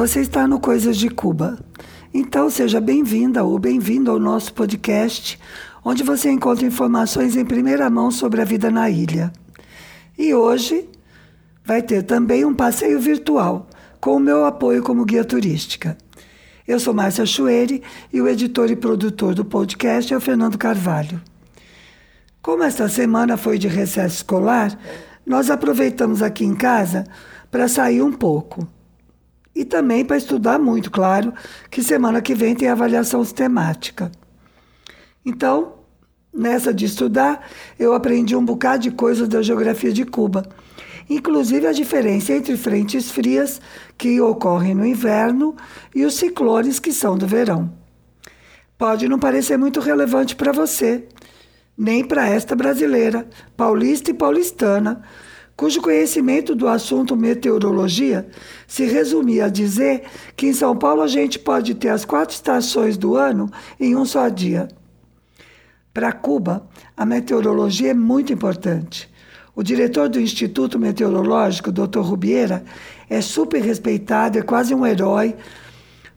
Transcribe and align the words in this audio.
Você 0.00 0.20
está 0.20 0.48
no 0.48 0.58
Coisas 0.58 0.96
de 0.96 1.10
Cuba. 1.10 1.58
Então 2.14 2.48
seja 2.48 2.80
bem-vinda 2.80 3.44
ou 3.44 3.58
bem-vindo 3.58 4.10
ao 4.10 4.18
nosso 4.18 4.50
podcast, 4.54 5.38
onde 5.84 6.02
você 6.02 6.30
encontra 6.30 6.64
informações 6.64 7.36
em 7.36 7.44
primeira 7.44 7.90
mão 7.90 8.10
sobre 8.10 8.40
a 8.40 8.44
vida 8.46 8.70
na 8.70 8.88
ilha. 8.88 9.30
E 10.16 10.32
hoje 10.32 10.88
vai 11.62 11.82
ter 11.82 12.02
também 12.02 12.46
um 12.46 12.54
passeio 12.54 12.98
virtual, 12.98 13.68
com 14.00 14.16
o 14.16 14.18
meu 14.18 14.46
apoio 14.46 14.82
como 14.82 15.04
guia 15.04 15.22
turística. 15.22 15.98
Eu 16.66 16.80
sou 16.80 16.94
Márcia 16.94 17.26
Chueri 17.26 17.82
e 18.10 18.22
o 18.22 18.26
editor 18.26 18.70
e 18.70 18.76
produtor 18.76 19.34
do 19.34 19.44
podcast 19.44 20.14
é 20.14 20.16
o 20.16 20.20
Fernando 20.20 20.56
Carvalho. 20.56 21.20
Como 22.40 22.62
esta 22.62 22.88
semana 22.88 23.36
foi 23.36 23.58
de 23.58 23.68
recesso 23.68 24.16
escolar, 24.16 24.78
nós 25.26 25.50
aproveitamos 25.50 26.22
aqui 26.22 26.46
em 26.46 26.54
casa 26.54 27.04
para 27.50 27.68
sair 27.68 28.00
um 28.00 28.10
pouco. 28.10 28.66
E 29.54 29.64
também 29.64 30.04
para 30.04 30.16
estudar 30.16 30.58
muito, 30.58 30.90
claro, 30.90 31.32
que 31.70 31.82
semana 31.82 32.22
que 32.22 32.34
vem 32.34 32.54
tem 32.54 32.68
avaliação 32.68 33.22
sistemática. 33.24 34.10
Então, 35.24 35.74
nessa 36.32 36.72
de 36.72 36.84
estudar, 36.84 37.46
eu 37.78 37.92
aprendi 37.92 38.36
um 38.36 38.44
bocado 38.44 38.84
de 38.84 38.90
coisas 38.90 39.28
da 39.28 39.42
geografia 39.42 39.92
de 39.92 40.04
Cuba, 40.04 40.48
inclusive 41.08 41.66
a 41.66 41.72
diferença 41.72 42.32
entre 42.32 42.56
frentes 42.56 43.10
frias 43.10 43.60
que 43.98 44.20
ocorrem 44.20 44.74
no 44.74 44.86
inverno 44.86 45.56
e 45.94 46.04
os 46.04 46.14
ciclones 46.14 46.78
que 46.78 46.92
são 46.92 47.18
do 47.18 47.26
verão. 47.26 47.72
Pode 48.78 49.08
não 49.08 49.18
parecer 49.18 49.58
muito 49.58 49.80
relevante 49.80 50.34
para 50.36 50.52
você, 50.52 51.06
nem 51.76 52.04
para 52.04 52.28
esta 52.28 52.54
brasileira, 52.54 53.28
paulista 53.56 54.10
e 54.10 54.14
paulistana, 54.14 55.02
cujo 55.60 55.82
conhecimento 55.82 56.54
do 56.54 56.66
assunto 56.66 57.14
meteorologia 57.14 58.26
se 58.66 58.86
resumia 58.86 59.44
a 59.44 59.48
dizer 59.50 60.04
que 60.34 60.46
em 60.46 60.54
São 60.54 60.74
Paulo 60.74 61.02
a 61.02 61.06
gente 61.06 61.38
pode 61.38 61.74
ter 61.74 61.90
as 61.90 62.02
quatro 62.02 62.34
estações 62.34 62.96
do 62.96 63.14
ano 63.14 63.50
em 63.78 63.94
um 63.94 64.06
só 64.06 64.26
dia. 64.30 64.68
Para 65.92 66.12
Cuba, 66.12 66.66
a 66.96 67.04
meteorologia 67.04 67.90
é 67.90 67.94
muito 67.94 68.32
importante. 68.32 69.06
O 69.54 69.62
diretor 69.62 70.08
do 70.08 70.18
Instituto 70.18 70.78
Meteorológico, 70.78 71.70
Dr. 71.70 72.00
Rubiera, 72.00 72.64
é 73.10 73.20
super 73.20 73.60
respeitado, 73.60 74.38
é 74.38 74.42
quase 74.42 74.74
um 74.74 74.86
herói, 74.86 75.36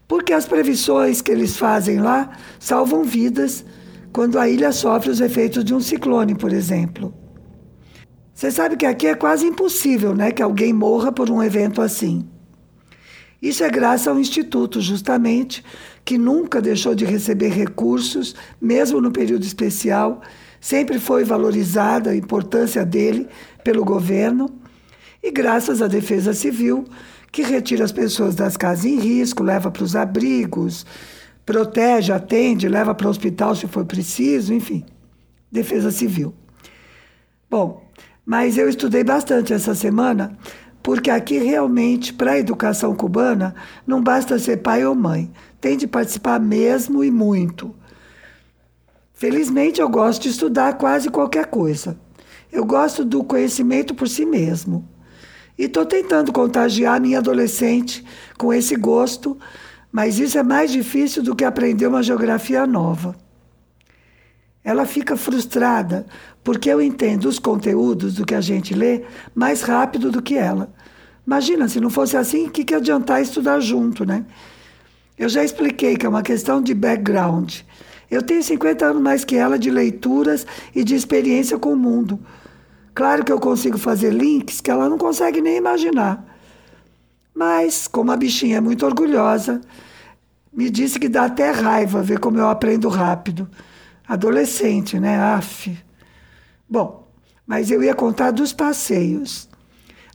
porque 0.08 0.32
as 0.32 0.46
previsões 0.46 1.20
que 1.20 1.30
eles 1.30 1.54
fazem 1.54 2.00
lá 2.00 2.30
salvam 2.58 3.04
vidas 3.04 3.62
quando 4.10 4.38
a 4.38 4.48
ilha 4.48 4.72
sofre 4.72 5.10
os 5.10 5.20
efeitos 5.20 5.62
de 5.62 5.74
um 5.74 5.80
ciclone, 5.80 6.34
por 6.34 6.50
exemplo. 6.50 7.23
Você 8.34 8.50
sabe 8.50 8.76
que 8.76 8.84
aqui 8.84 9.06
é 9.06 9.14
quase 9.14 9.46
impossível 9.46 10.12
né, 10.14 10.32
que 10.32 10.42
alguém 10.42 10.72
morra 10.72 11.12
por 11.12 11.30
um 11.30 11.40
evento 11.40 11.80
assim. 11.80 12.28
Isso 13.40 13.62
é 13.62 13.70
graças 13.70 14.08
ao 14.08 14.18
Instituto, 14.18 14.80
justamente, 14.80 15.62
que 16.04 16.18
nunca 16.18 16.60
deixou 16.60 16.94
de 16.94 17.04
receber 17.04 17.50
recursos, 17.50 18.34
mesmo 18.60 19.00
no 19.00 19.12
período 19.12 19.44
especial, 19.44 20.20
sempre 20.60 20.98
foi 20.98 21.24
valorizada 21.24 22.10
a 22.10 22.16
importância 22.16 22.84
dele 22.84 23.28
pelo 23.62 23.84
governo, 23.84 24.50
e 25.22 25.30
graças 25.30 25.80
à 25.80 25.86
Defesa 25.86 26.32
Civil, 26.32 26.84
que 27.30 27.42
retira 27.42 27.84
as 27.84 27.92
pessoas 27.92 28.34
das 28.34 28.56
casas 28.56 28.86
em 28.86 28.98
risco, 28.98 29.42
leva 29.42 29.70
para 29.70 29.84
os 29.84 29.94
abrigos, 29.94 30.86
protege, 31.44 32.12
atende, 32.12 32.68
leva 32.68 32.94
para 32.94 33.06
o 33.06 33.10
hospital 33.10 33.54
se 33.54 33.66
for 33.66 33.84
preciso, 33.84 34.54
enfim. 34.54 34.84
Defesa 35.52 35.90
Civil. 35.90 36.34
Bom, 37.50 37.83
mas 38.24 38.56
eu 38.56 38.68
estudei 38.68 39.04
bastante 39.04 39.52
essa 39.52 39.74
semana, 39.74 40.36
porque 40.82 41.10
aqui 41.10 41.38
realmente, 41.38 42.12
para 42.12 42.32
a 42.32 42.38
educação 42.38 42.94
cubana, 42.94 43.54
não 43.86 44.02
basta 44.02 44.38
ser 44.38 44.58
pai 44.58 44.84
ou 44.84 44.94
mãe, 44.94 45.30
tem 45.60 45.76
de 45.76 45.86
participar 45.86 46.38
mesmo 46.38 47.02
e 47.02 47.10
muito. 47.10 47.74
Felizmente, 49.14 49.80
eu 49.80 49.88
gosto 49.88 50.22
de 50.22 50.28
estudar 50.30 50.74
quase 50.74 51.08
qualquer 51.08 51.46
coisa. 51.46 51.98
Eu 52.52 52.64
gosto 52.64 53.04
do 53.04 53.24
conhecimento 53.24 53.94
por 53.94 54.08
si 54.08 54.26
mesmo. 54.26 54.88
E 55.56 55.64
estou 55.64 55.86
tentando 55.86 56.32
contagiar 56.32 57.00
minha 57.00 57.18
adolescente 57.18 58.04
com 58.36 58.52
esse 58.52 58.74
gosto, 58.76 59.38
mas 59.90 60.18
isso 60.18 60.36
é 60.36 60.42
mais 60.42 60.70
difícil 60.72 61.22
do 61.22 61.34
que 61.34 61.44
aprender 61.44 61.86
uma 61.86 62.02
geografia 62.02 62.66
nova. 62.66 63.16
Ela 64.64 64.86
fica 64.86 65.14
frustrada 65.16 66.06
porque 66.42 66.70
eu 66.70 66.80
entendo 66.80 67.26
os 67.26 67.38
conteúdos 67.38 68.14
do 68.14 68.24
que 68.24 68.34
a 68.34 68.40
gente 68.40 68.74
lê 68.74 69.02
mais 69.34 69.60
rápido 69.62 70.10
do 70.10 70.22
que 70.22 70.36
ela. 70.36 70.72
Imagina, 71.26 71.68
se 71.68 71.80
não 71.80 71.90
fosse 71.90 72.16
assim, 72.16 72.46
o 72.46 72.50
que, 72.50 72.64
que 72.64 72.74
adiantar 72.74 73.20
estudar 73.20 73.60
junto, 73.60 74.04
né? 74.04 74.24
Eu 75.18 75.28
já 75.28 75.44
expliquei 75.44 75.96
que 75.96 76.04
é 76.04 76.08
uma 76.08 76.22
questão 76.22 76.62
de 76.62 76.74
background. 76.74 77.60
Eu 78.10 78.22
tenho 78.22 78.42
50 78.42 78.86
anos 78.86 79.02
mais 79.02 79.24
que 79.24 79.36
ela 79.36 79.58
de 79.58 79.70
leituras 79.70 80.46
e 80.74 80.82
de 80.82 80.94
experiência 80.94 81.58
com 81.58 81.72
o 81.72 81.76
mundo. 81.76 82.18
Claro 82.94 83.24
que 83.24 83.32
eu 83.32 83.40
consigo 83.40 83.78
fazer 83.78 84.12
links 84.12 84.60
que 84.60 84.70
ela 84.70 84.88
não 84.88 84.98
consegue 84.98 85.40
nem 85.40 85.56
imaginar. 85.56 86.24
Mas, 87.34 87.88
como 87.88 88.12
a 88.12 88.16
bichinha 88.16 88.58
é 88.58 88.60
muito 88.60 88.86
orgulhosa, 88.86 89.60
me 90.52 90.70
disse 90.70 90.98
que 90.98 91.08
dá 91.08 91.24
até 91.24 91.50
raiva 91.50 92.02
ver 92.02 92.20
como 92.20 92.38
eu 92.38 92.48
aprendo 92.48 92.88
rápido. 92.88 93.48
Adolescente, 94.06 95.00
né? 95.00 95.18
Aff. 95.18 95.76
Bom, 96.68 97.08
mas 97.46 97.70
eu 97.70 97.82
ia 97.82 97.94
contar 97.94 98.30
dos 98.30 98.52
passeios. 98.52 99.48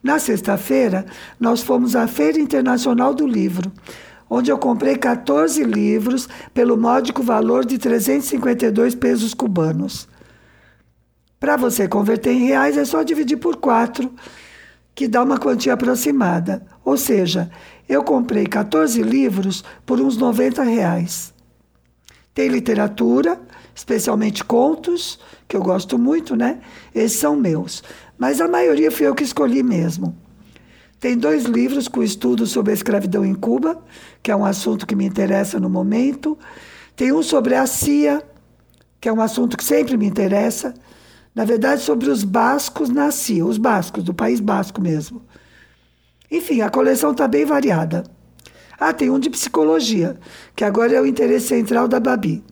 Na 0.01 0.17
sexta-feira, 0.17 1.05
nós 1.39 1.61
fomos 1.61 1.95
à 1.95 2.07
Feira 2.07 2.39
Internacional 2.39 3.13
do 3.13 3.27
Livro, 3.27 3.71
onde 4.29 4.51
eu 4.51 4.57
comprei 4.57 4.95
14 4.95 5.63
livros 5.63 6.29
pelo 6.53 6.77
módico 6.77 7.21
valor 7.21 7.65
de 7.65 7.77
352 7.77 8.95
pesos 8.95 9.33
cubanos. 9.33 10.07
Para 11.39 11.57
você 11.57 11.87
converter 11.87 12.31
em 12.31 12.45
reais, 12.45 12.77
é 12.77 12.85
só 12.85 13.01
dividir 13.01 13.37
por 13.37 13.57
quatro, 13.57 14.13
que 14.93 15.07
dá 15.07 15.23
uma 15.23 15.37
quantia 15.37 15.73
aproximada. 15.73 16.65
Ou 16.83 16.97
seja, 16.97 17.49
eu 17.87 18.03
comprei 18.03 18.45
14 18.45 19.01
livros 19.01 19.63
por 19.85 19.99
uns 19.99 20.17
90 20.17 20.61
reais. 20.63 21.33
Tem 22.33 22.49
literatura, 22.49 23.39
especialmente 23.79 24.43
contos, 24.43 25.17
que 25.47 25.55
eu 25.55 25.63
gosto 25.63 25.97
muito, 25.97 26.35
né? 26.35 26.59
Esses 26.93 27.17
são 27.17 27.33
meus. 27.33 27.81
Mas 28.17 28.41
a 28.41 28.47
maioria 28.47 28.91
fui 28.91 29.07
eu 29.07 29.15
que 29.15 29.23
escolhi 29.23 29.63
mesmo. 29.63 30.17
Tem 30.99 31.17
dois 31.17 31.45
livros 31.45 31.87
com 31.87 32.03
estudo 32.03 32.45
sobre 32.45 32.71
a 32.71 32.73
escravidão 32.73 33.23
em 33.23 33.33
Cuba, 33.33 33.81
que 34.21 34.31
é 34.31 34.35
um 34.35 34.43
assunto 34.43 34.85
que 34.85 34.97
me 34.97 35.05
interessa 35.05 35.61
no 35.61 35.69
momento. 35.69 36.37
Tem 36.93 37.13
um 37.13 37.23
sobre 37.23 37.55
a 37.55 37.65
CIA, 37.65 38.21
que 38.99 39.07
é 39.07 39.13
um 39.13 39.21
assunto 39.21 39.55
que 39.55 39.63
sempre 39.63 39.95
me 39.95 40.05
interessa. 40.05 40.73
Na 41.33 41.45
verdade, 41.45 41.81
sobre 41.81 42.09
os 42.09 42.25
bascos 42.25 42.89
na 42.89 43.11
CIA, 43.11 43.45
os 43.45 43.57
bascos, 43.57 44.03
do 44.03 44.13
País 44.13 44.41
Basco 44.41 44.81
mesmo. 44.81 45.21
Enfim, 46.29 46.59
a 46.59 46.69
coleção 46.69 47.11
está 47.11 47.29
bem 47.29 47.45
variada. 47.45 48.03
Ah, 48.77 48.91
tem 48.91 49.09
um 49.09 49.19
de 49.19 49.29
psicologia, 49.29 50.17
que 50.53 50.65
agora 50.65 50.93
é 50.93 51.01
o 51.01 51.05
interesse 51.05 51.47
central 51.47 51.87
da 51.87 52.01
Babi. 52.01 52.43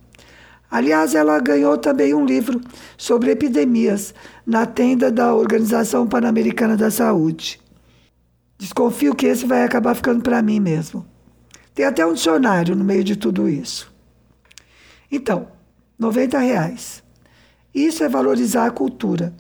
Aliás, 0.70 1.16
ela 1.16 1.40
ganhou 1.40 1.78
também 1.78 2.14
um 2.14 2.26
livro 2.26 2.60
sobre 2.98 3.32
epidemias 3.32 4.14
na 4.46 4.66
tenda 4.66 5.12
da 5.12 5.34
Organização 5.34 6.06
Pan-Americana 6.06 6.76
da 6.76 6.92
Saúde. 6.92 7.60
Desconfio 8.58 9.16
que 9.16 9.28
esse 9.28 9.46
vai 9.46 9.64
acabar 9.64 9.96
ficando 9.96 10.22
para 10.22 10.42
mim 10.42 10.60
mesmo. 10.60 11.06
Tem 11.74 11.86
até 11.86 12.06
um 12.06 12.14
dicionário 12.14 12.76
no 12.76 12.84
meio 12.84 13.04
de 13.04 13.16
tudo 13.16 13.48
isso. 13.48 13.94
Então, 15.12 15.48
90 15.98 16.38
reais. 16.40 17.04
Isso 17.74 18.04
é 18.04 18.10
valorizar 18.10 18.66
a 18.66 18.72
cultura. 18.72 19.34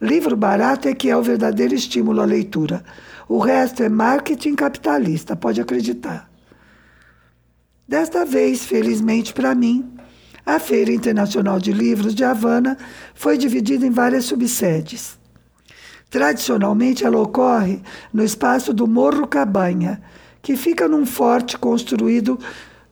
Livro 0.00 0.36
barato 0.36 0.88
é 0.88 0.94
que 0.94 1.08
é 1.08 1.16
o 1.16 1.22
verdadeiro 1.22 1.74
estímulo 1.74 2.20
à 2.20 2.24
leitura. 2.24 2.84
O 3.28 3.38
resto 3.38 3.82
é 3.82 3.88
marketing 3.88 4.54
capitalista, 4.54 5.34
pode 5.34 5.60
acreditar. 5.60 6.30
Desta 7.86 8.24
vez, 8.24 8.64
felizmente 8.64 9.32
para 9.32 9.54
mim, 9.54 9.98
a 10.48 10.58
Feira 10.58 10.90
Internacional 10.90 11.60
de 11.60 11.72
Livros 11.72 12.14
de 12.14 12.24
Havana 12.24 12.78
foi 13.14 13.36
dividida 13.36 13.84
em 13.84 13.90
várias 13.90 14.24
subsedes. 14.24 15.18
Tradicionalmente, 16.08 17.04
ela 17.04 17.20
ocorre 17.20 17.82
no 18.10 18.24
espaço 18.24 18.72
do 18.72 18.86
Morro 18.86 19.26
Cabanha, 19.26 20.00
que 20.40 20.56
fica 20.56 20.88
num 20.88 21.04
forte 21.04 21.58
construído 21.58 22.38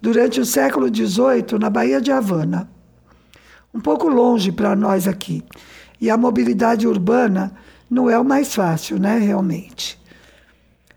durante 0.03 0.39
o 0.39 0.45
século 0.45 0.95
XVIII 0.95 1.59
na 1.59 1.71
Baía 1.71 1.99
de 1.99 2.13
Havana. 2.13 2.69
Um 3.73 3.81
pouco 3.81 4.07
longe 4.07 4.53
para 4.53 4.77
nós 4.77 5.09
aqui. 5.09 5.43
E 5.99 6.11
a 6.11 6.17
mobilidade 6.19 6.87
urbana 6.87 7.55
não 7.89 8.11
é 8.11 8.19
o 8.19 8.25
mais 8.25 8.55
fácil, 8.55 8.99
né, 8.99 9.17
realmente. 9.17 9.99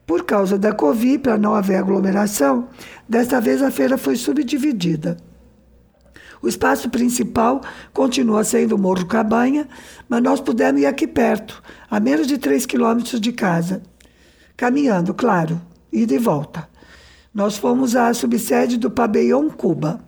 Por 0.05 0.25
causa 0.25 0.57
da 0.57 0.73
Covid, 0.73 1.19
para 1.19 1.37
não 1.37 1.55
haver 1.55 1.77
aglomeração, 1.77 2.67
desta 3.07 3.39
vez 3.39 3.61
a 3.63 3.71
feira 3.71 3.97
foi 3.97 4.17
subdividida. 4.17 5.28
O 6.41 6.47
espaço 6.47 6.89
principal 6.89 7.61
continua 7.93 8.43
sendo 8.43 8.75
o 8.75 8.77
Morro 8.77 9.05
Cabanha, 9.05 9.67
mas 10.07 10.23
nós 10.23 10.39
pudemos 10.39 10.81
ir 10.81 10.85
aqui 10.85 11.05
perto, 11.05 11.61
a 11.89 11.99
menos 11.99 12.27
de 12.27 12.37
3 12.37 12.65
quilômetros 12.65 13.19
de 13.19 13.31
casa. 13.31 13.81
Caminhando, 14.55 15.13
claro, 15.13 15.61
ida 15.91 16.13
e 16.13 16.17
volta. 16.17 16.67
Nós 17.33 17.57
fomos 17.57 17.95
à 17.95 18.13
subsede 18.13 18.77
do 18.77 18.89
Pabellon 18.89 19.49
Cuba. 19.49 19.99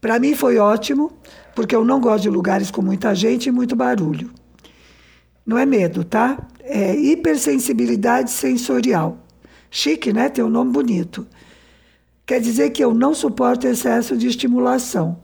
Para 0.00 0.18
mim 0.18 0.34
foi 0.34 0.58
ótimo, 0.58 1.12
porque 1.54 1.74
eu 1.74 1.84
não 1.84 2.00
gosto 2.00 2.22
de 2.22 2.30
lugares 2.30 2.70
com 2.70 2.82
muita 2.82 3.14
gente 3.14 3.46
e 3.46 3.52
muito 3.52 3.76
barulho. 3.76 4.30
Não 5.44 5.58
é 5.58 5.66
medo, 5.66 6.04
tá? 6.04 6.38
É 6.60 6.94
hipersensibilidade 6.96 8.30
sensorial. 8.30 9.18
Chique, 9.70 10.12
né? 10.12 10.28
Tem 10.28 10.44
um 10.44 10.48
nome 10.48 10.72
bonito. 10.72 11.26
Quer 12.24 12.40
dizer 12.40 12.70
que 12.70 12.82
eu 12.82 12.94
não 12.94 13.14
suporto 13.14 13.66
excesso 13.66 14.16
de 14.16 14.28
estimulação. 14.28 15.18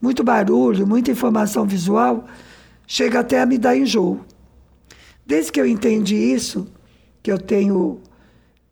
Muito 0.00 0.22
barulho, 0.22 0.86
muita 0.86 1.10
informação 1.10 1.66
visual, 1.66 2.26
chega 2.86 3.20
até 3.20 3.40
a 3.40 3.46
me 3.46 3.56
dar 3.56 3.76
enjoo. 3.76 4.20
Desde 5.26 5.50
que 5.50 5.60
eu 5.60 5.66
entendi 5.66 6.16
isso, 6.16 6.66
que 7.22 7.32
eu 7.32 7.38
tenho 7.38 8.00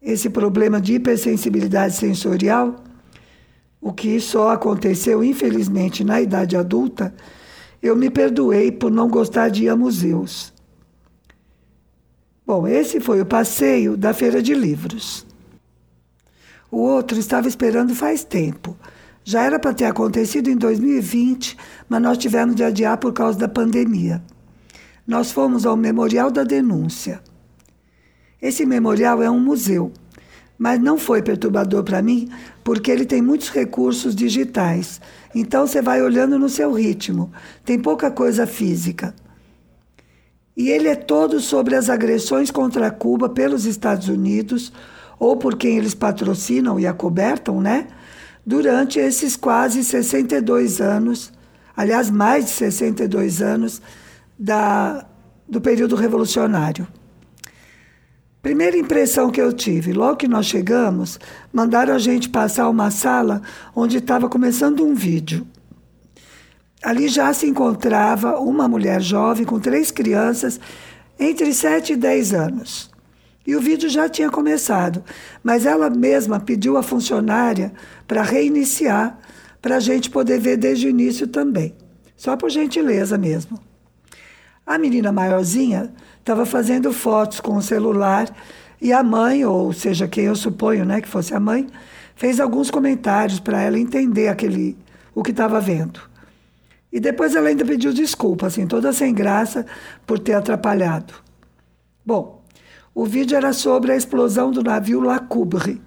esse 0.00 0.28
problema 0.28 0.80
de 0.80 0.94
hipersensibilidade 0.94 1.94
sensorial, 1.94 2.76
o 3.80 3.92
que 3.92 4.20
só 4.20 4.50
aconteceu, 4.50 5.24
infelizmente, 5.24 6.04
na 6.04 6.20
idade 6.20 6.56
adulta, 6.56 7.14
eu 7.82 7.96
me 7.96 8.10
perdoei 8.10 8.70
por 8.70 8.90
não 8.90 9.08
gostar 9.08 9.48
de 9.48 9.64
ir 9.64 9.68
a 9.70 9.76
museus. 9.76 10.52
Bom, 12.46 12.66
esse 12.66 13.00
foi 13.00 13.20
o 13.20 13.26
passeio 13.26 13.96
da 13.96 14.12
feira 14.12 14.42
de 14.42 14.54
livros. 14.54 15.26
O 16.72 16.78
outro 16.78 17.18
estava 17.18 17.46
esperando 17.46 17.94
faz 17.94 18.24
tempo. 18.24 18.74
Já 19.22 19.42
era 19.42 19.58
para 19.58 19.74
ter 19.74 19.84
acontecido 19.84 20.48
em 20.48 20.56
2020, 20.56 21.54
mas 21.86 22.00
nós 22.00 22.16
tivemos 22.16 22.56
de 22.56 22.64
adiar 22.64 22.96
por 22.96 23.12
causa 23.12 23.38
da 23.38 23.46
pandemia. 23.46 24.22
Nós 25.06 25.30
fomos 25.30 25.66
ao 25.66 25.76
Memorial 25.76 26.30
da 26.30 26.44
Denúncia. 26.44 27.20
Esse 28.40 28.64
memorial 28.64 29.22
é 29.22 29.30
um 29.30 29.38
museu, 29.38 29.92
mas 30.56 30.80
não 30.80 30.96
foi 30.96 31.20
perturbador 31.20 31.84
para 31.84 32.00
mim, 32.00 32.30
porque 32.64 32.90
ele 32.90 33.04
tem 33.04 33.20
muitos 33.20 33.50
recursos 33.50 34.16
digitais. 34.16 34.98
Então 35.34 35.66
você 35.66 35.82
vai 35.82 36.00
olhando 36.00 36.38
no 36.38 36.48
seu 36.48 36.72
ritmo, 36.72 37.30
tem 37.66 37.78
pouca 37.78 38.10
coisa 38.10 38.46
física. 38.46 39.14
E 40.56 40.70
ele 40.70 40.88
é 40.88 40.94
todo 40.94 41.38
sobre 41.38 41.76
as 41.76 41.90
agressões 41.90 42.50
contra 42.50 42.90
Cuba 42.90 43.28
pelos 43.28 43.66
Estados 43.66 44.08
Unidos, 44.08 44.72
ou 45.18 45.36
por 45.36 45.56
quem 45.56 45.78
eles 45.78 45.94
patrocinam 45.94 46.78
e 46.78 46.86
acobertam, 46.86 47.60
né? 47.60 47.86
Durante 48.44 48.98
esses 48.98 49.36
quase 49.36 49.84
62 49.84 50.80
anos, 50.80 51.32
aliás, 51.76 52.10
mais 52.10 52.46
de 52.46 52.50
62 52.50 53.40
anos, 53.40 53.80
da, 54.38 55.06
do 55.48 55.60
período 55.60 55.94
revolucionário. 55.94 56.86
Primeira 58.42 58.76
impressão 58.76 59.30
que 59.30 59.40
eu 59.40 59.52
tive, 59.52 59.92
logo 59.92 60.16
que 60.16 60.26
nós 60.26 60.46
chegamos, 60.46 61.20
mandaram 61.52 61.94
a 61.94 61.98
gente 61.98 62.28
passar 62.28 62.68
uma 62.68 62.90
sala 62.90 63.40
onde 63.72 63.98
estava 63.98 64.28
começando 64.28 64.84
um 64.84 64.94
vídeo. 64.94 65.46
Ali 66.82 67.06
já 67.06 67.32
se 67.32 67.46
encontrava 67.46 68.40
uma 68.40 68.66
mulher 68.66 69.00
jovem 69.00 69.44
com 69.46 69.60
três 69.60 69.92
crianças 69.92 70.58
entre 71.20 71.54
7 71.54 71.92
e 71.92 71.96
10 71.96 72.34
anos. 72.34 72.91
E 73.46 73.56
o 73.56 73.60
vídeo 73.60 73.88
já 73.88 74.08
tinha 74.08 74.30
começado, 74.30 75.02
mas 75.42 75.66
ela 75.66 75.90
mesma 75.90 76.38
pediu 76.38 76.76
à 76.76 76.82
funcionária 76.82 77.72
para 78.06 78.22
reiniciar, 78.22 79.18
para 79.60 79.76
a 79.76 79.80
gente 79.80 80.10
poder 80.10 80.38
ver 80.38 80.56
desde 80.56 80.86
o 80.86 80.90
início 80.90 81.26
também. 81.26 81.74
Só 82.16 82.36
por 82.36 82.50
gentileza 82.50 83.18
mesmo. 83.18 83.58
A 84.64 84.78
menina 84.78 85.10
maiorzinha 85.10 85.92
estava 86.20 86.46
fazendo 86.46 86.92
fotos 86.92 87.40
com 87.40 87.56
o 87.56 87.62
celular 87.62 88.28
e 88.80 88.92
a 88.92 89.02
mãe, 89.02 89.44
ou 89.44 89.72
seja, 89.72 90.06
quem 90.06 90.24
eu 90.24 90.36
suponho 90.36 90.84
né, 90.84 91.00
que 91.00 91.08
fosse 91.08 91.34
a 91.34 91.40
mãe, 91.40 91.66
fez 92.14 92.38
alguns 92.38 92.70
comentários 92.70 93.40
para 93.40 93.60
ela 93.60 93.78
entender 93.78 94.28
aquele, 94.28 94.76
o 95.14 95.22
que 95.22 95.32
estava 95.32 95.60
vendo. 95.60 96.00
E 96.92 97.00
depois 97.00 97.34
ela 97.34 97.48
ainda 97.48 97.64
pediu 97.64 97.92
desculpa, 97.92 98.46
assim, 98.46 98.66
toda 98.66 98.92
sem 98.92 99.14
graça 99.14 99.64
por 100.06 100.18
ter 100.18 100.34
atrapalhado. 100.34 101.14
Bom, 102.04 102.41
o 102.94 103.04
vídeo 103.04 103.36
era 103.36 103.52
sobre 103.52 103.92
a 103.92 103.96
explosão 103.96 104.50
do 104.50 104.62
navio 104.62 105.00
La 105.00 105.18
Coubre. 105.18 105.80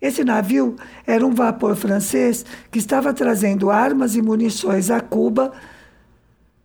Esse 0.00 0.22
navio 0.22 0.76
era 1.04 1.26
um 1.26 1.34
vapor 1.34 1.74
francês 1.74 2.44
que 2.70 2.78
estava 2.78 3.12
trazendo 3.12 3.70
armas 3.70 4.14
e 4.14 4.22
munições 4.22 4.90
a 4.90 5.00
Cuba 5.00 5.52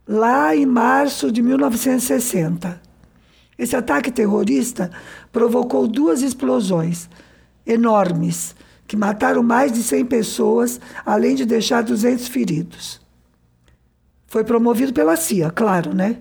lá 0.08 0.56
em 0.56 0.66
março 0.66 1.32
de 1.32 1.42
1960. 1.42 2.80
Esse 3.58 3.76
ataque 3.76 4.12
terrorista 4.12 4.92
provocou 5.32 5.88
duas 5.88 6.22
explosões 6.22 7.10
enormes 7.66 8.56
que 8.86 8.98
mataram 8.98 9.42
mais 9.42 9.72
de 9.72 9.82
100 9.82 10.06
pessoas, 10.06 10.80
além 11.06 11.36
de 11.36 11.46
deixar 11.46 11.82
200 11.82 12.28
feridos. 12.28 13.02
Foi 14.28 14.44
promovido 14.44 14.94
pela 14.94 15.16
CIA, 15.16 15.50
claro, 15.50 15.96
né? 15.96 16.20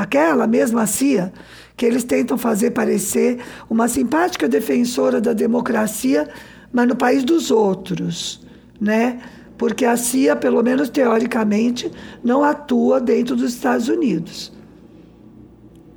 Aquela 0.00 0.46
mesma 0.46 0.86
CIA 0.86 1.30
que 1.76 1.84
eles 1.84 2.04
tentam 2.04 2.38
fazer 2.38 2.70
parecer 2.70 3.38
uma 3.68 3.86
simpática 3.86 4.48
defensora 4.48 5.20
da 5.20 5.34
democracia, 5.34 6.26
mas 6.72 6.88
no 6.88 6.96
país 6.96 7.22
dos 7.22 7.50
outros, 7.50 8.40
né? 8.80 9.20
porque 9.58 9.84
a 9.84 9.98
CIA, 9.98 10.34
pelo 10.36 10.62
menos 10.62 10.88
teoricamente, 10.88 11.92
não 12.24 12.42
atua 12.42 12.98
dentro 12.98 13.36
dos 13.36 13.52
Estados 13.52 13.88
Unidos. 13.88 14.50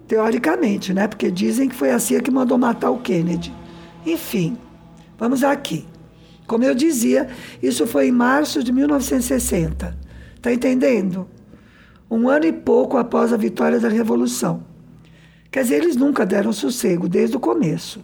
Teoricamente, 0.05 0.93
né? 0.93 1.07
Porque 1.07 1.31
dizem 1.31 1.69
que 1.69 1.75
foi 1.75 1.91
a 1.91 1.97
CIA 1.97 2.19
que 2.19 2.29
mandou 2.29 2.57
matar 2.57 2.91
o 2.91 2.97
Kennedy. 2.97 3.53
Enfim, 4.05 4.57
vamos 5.17 5.45
aqui. 5.45 5.85
Como 6.45 6.65
eu 6.65 6.75
dizia, 6.75 7.29
isso 7.61 7.87
foi 7.87 8.09
em 8.09 8.11
março 8.11 8.61
de 8.61 8.73
1960. 8.73 9.97
Está 10.35 10.51
entendendo? 10.51 11.25
Um 12.09 12.29
ano 12.29 12.45
e 12.45 12.53
pouco 12.53 12.97
após 12.97 13.33
a 13.33 13.37
vitória 13.37 13.79
da 13.79 13.89
Revolução. 13.89 14.63
Quer 15.51 15.63
dizer, 15.63 15.75
eles 15.83 15.95
nunca 15.95 16.25
deram 16.25 16.51
sossego 16.51 17.07
desde 17.07 17.37
o 17.37 17.39
começo. 17.39 18.03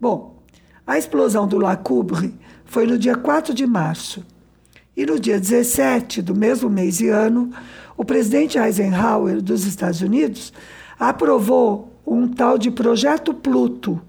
Bom, 0.00 0.42
a 0.86 0.96
explosão 0.96 1.46
do 1.46 1.58
La 1.58 1.76
Coubre 1.76 2.34
foi 2.64 2.86
no 2.86 2.98
dia 2.98 3.16
4 3.16 3.52
de 3.52 3.66
março. 3.66 4.24
E 4.96 5.04
no 5.04 5.20
dia 5.20 5.38
17 5.38 6.22
do 6.22 6.34
mesmo 6.34 6.70
mês 6.70 7.00
e 7.00 7.08
ano, 7.08 7.50
o 7.96 8.04
presidente 8.04 8.58
Eisenhower 8.58 9.42
dos 9.42 9.66
Estados 9.66 10.00
Unidos 10.00 10.52
aprovou 10.98 11.92
um 12.06 12.28
tal 12.28 12.56
de 12.56 12.70
Projeto 12.70 13.34
Pluto 13.34 14.00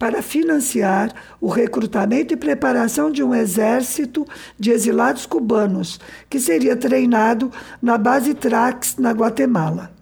para 0.00 0.22
financiar 0.22 1.12
o 1.38 1.48
recrutamento 1.48 2.32
e 2.32 2.36
preparação 2.36 3.10
de 3.10 3.22
um 3.22 3.34
exército 3.34 4.26
de 4.58 4.70
exilados 4.70 5.26
cubanos, 5.26 6.00
que 6.30 6.40
seria 6.40 6.74
treinado 6.74 7.52
na 7.82 7.98
base 7.98 8.32
Trax, 8.32 8.96
na 8.96 9.10
Guatemala. 9.10 9.92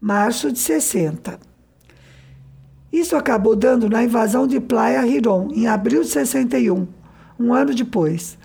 Março 0.00 0.50
de 0.50 0.58
60. 0.58 1.38
Isso 2.92 3.14
acabou 3.14 3.54
dando 3.54 3.88
na 3.88 4.02
invasão 4.02 4.48
de 4.48 4.58
Playa 4.58 5.06
Girón, 5.06 5.48
em 5.52 5.68
abril 5.68 6.02
de 6.02 6.08
61, 6.08 6.88
um 7.38 7.54
ano 7.54 7.72
depois. 7.72 8.36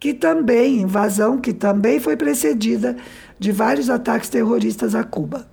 Que 0.00 0.12
também, 0.12 0.80
invasão 0.80 1.38
que 1.38 1.52
também 1.52 2.00
foi 2.00 2.16
precedida 2.16 2.96
de 3.38 3.52
vários 3.52 3.88
ataques 3.88 4.28
terroristas 4.28 4.96
a 4.96 5.04
Cuba. 5.04 5.46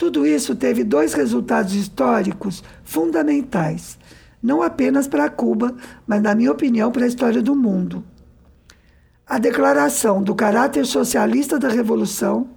Tudo 0.00 0.26
isso 0.26 0.54
teve 0.54 0.82
dois 0.82 1.12
resultados 1.12 1.74
históricos 1.74 2.64
fundamentais, 2.82 3.98
não 4.42 4.62
apenas 4.62 5.06
para 5.06 5.28
Cuba, 5.28 5.74
mas, 6.06 6.22
na 6.22 6.34
minha 6.34 6.50
opinião, 6.50 6.90
para 6.90 7.04
a 7.04 7.06
história 7.06 7.42
do 7.42 7.54
mundo. 7.54 8.02
A 9.26 9.38
declaração 9.38 10.22
do 10.22 10.34
caráter 10.34 10.86
socialista 10.86 11.58
da 11.58 11.68
Revolução, 11.68 12.48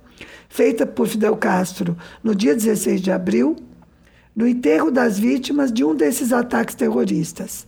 feita 0.47 0.85
por 0.85 1.05
Fidel 1.05 1.35
Castro 1.35 1.97
no 2.23 2.33
dia 2.33 2.55
16 2.55 3.01
de 3.01 3.11
abril, 3.11 3.57
no 4.33 4.47
enterro 4.47 4.89
das 4.89 5.19
vítimas 5.19 5.69
de 5.69 5.83
um 5.83 5.93
desses 5.93 6.31
ataques 6.31 6.75
terroristas. 6.75 7.67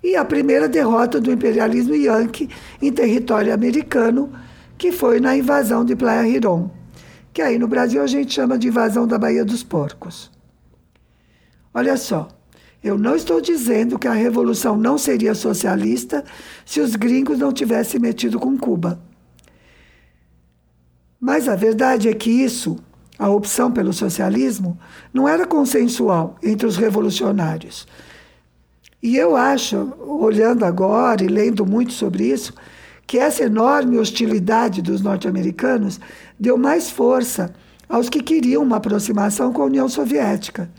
E 0.00 0.14
a 0.14 0.24
primeira 0.24 0.68
derrota 0.68 1.20
do 1.20 1.32
imperialismo 1.32 1.96
yankee 1.96 2.48
em 2.80 2.92
território 2.92 3.52
americano, 3.52 4.32
que 4.78 4.92
foi 4.92 5.18
na 5.18 5.36
invasão 5.36 5.84
de 5.84 5.96
Playa 5.96 6.30
Girón, 6.30 6.70
que 7.32 7.40
aí 7.42 7.58
no 7.58 7.68
Brasil 7.68 8.02
a 8.02 8.06
gente 8.06 8.34
chama 8.34 8.58
de 8.58 8.68
invasão 8.68 9.06
da 9.06 9.18
Baía 9.18 9.44
dos 9.44 9.62
Porcos. 9.62 10.30
Olha 11.72 11.96
só, 11.96 12.28
eu 12.82 12.98
não 12.98 13.16
estou 13.16 13.40
dizendo 13.40 13.98
que 13.98 14.08
a 14.08 14.12
revolução 14.12 14.76
não 14.76 14.98
seria 14.98 15.34
socialista 15.34 16.24
se 16.64 16.80
os 16.80 16.96
gringos 16.96 17.38
não 17.38 17.52
tivessem 17.52 18.00
metido 18.00 18.38
com 18.38 18.58
Cuba. 18.58 19.00
Mas 21.20 21.48
a 21.48 21.54
verdade 21.54 22.08
é 22.08 22.14
que 22.14 22.30
isso 22.30 22.78
a 23.22 23.28
opção 23.28 23.70
pelo 23.70 23.92
socialismo, 23.92 24.76
não 25.12 25.28
era 25.28 25.46
consensual 25.46 26.36
entre 26.42 26.66
os 26.66 26.76
revolucionários. 26.76 27.86
E 29.00 29.16
eu 29.16 29.36
acho, 29.36 29.92
olhando 30.00 30.64
agora 30.64 31.22
e 31.22 31.28
lendo 31.28 31.64
muito 31.64 31.92
sobre 31.92 32.24
isso, 32.24 32.52
que 33.06 33.18
essa 33.18 33.44
enorme 33.44 33.98
hostilidade 33.98 34.80
dos 34.80 35.00
norte-americanos 35.00 36.00
deu 36.38 36.56
mais 36.56 36.90
força 36.90 37.52
aos 37.88 38.08
que 38.08 38.22
queriam 38.22 38.62
uma 38.62 38.76
aproximação 38.76 39.52
com 39.52 39.62
a 39.62 39.66
União 39.66 39.88
Soviética. 39.88 40.70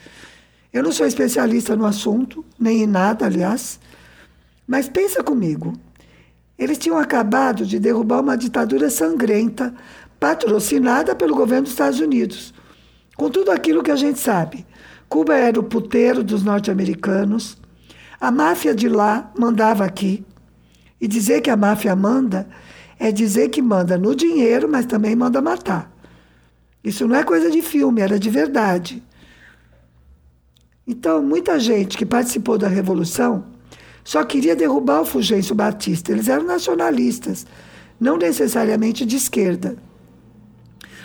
Eu 0.72 0.82
não 0.82 0.92
sou 0.92 1.06
especialista 1.06 1.76
no 1.76 1.86
assunto, 1.86 2.44
nem 2.60 2.82
em 2.84 2.88
nada, 2.88 3.26
aliás, 3.26 3.80
mas 4.68 4.90
pensa 4.90 5.24
comigo. 5.24 5.74
Eles 6.58 6.78
tinham 6.78 6.98
acabado 6.98 7.66
de 7.66 7.80
derrubar 7.80 8.22
uma 8.22 8.36
ditadura 8.36 8.90
sangrenta, 8.90 9.74
patrocinada 10.20 11.14
pelo 11.14 11.36
governo 11.36 11.64
dos 11.64 11.74
Estados 11.74 12.00
Unidos, 12.00 12.54
com 13.16 13.30
tudo 13.30 13.52
aquilo 13.52 13.84
que 13.84 13.92
a 13.92 13.96
gente 13.96 14.20
sabe. 14.20 14.66
Cuba 15.08 15.36
era 15.36 15.60
o 15.60 15.64
puteiro 15.64 16.24
dos 16.24 16.44
norte-americanos, 16.44 17.58
a 18.20 18.32
máfia 18.32 18.74
de 18.74 18.88
lá 18.88 19.32
mandava 19.38 19.86
aqui. 19.86 20.26
E 21.04 21.08
dizer 21.08 21.42
que 21.42 21.50
a 21.50 21.58
máfia 21.58 21.94
manda 21.98 22.48
é 22.98 23.12
dizer 23.12 23.50
que 23.50 23.62
manda 23.62 23.98
no 23.98 24.16
dinheiro, 24.16 24.70
mas 24.70 24.86
também 24.86 25.14
manda 25.14 25.42
matar. 25.42 25.92
Isso 26.82 27.06
não 27.06 27.18
é 27.18 27.26
coisa 27.26 27.52
de 27.52 27.62
filme, 27.62 28.00
era 28.00 28.18
de 28.18 28.30
verdade. 28.30 29.04
Então, 30.88 31.22
muita 31.22 31.60
gente 31.60 31.98
que 31.98 32.06
participou 32.06 32.58
da 32.58 32.70
Revolução 32.70 33.44
só 34.02 34.24
queria 34.24 34.56
derrubar 34.56 35.02
o 35.02 35.06
Fulgêncio 35.06 35.54
Batista. 35.54 36.14
Eles 36.14 36.30
eram 36.30 36.46
nacionalistas, 36.46 37.46
não 38.00 38.16
necessariamente 38.16 39.06
de 39.06 39.18
esquerda. 39.18 39.76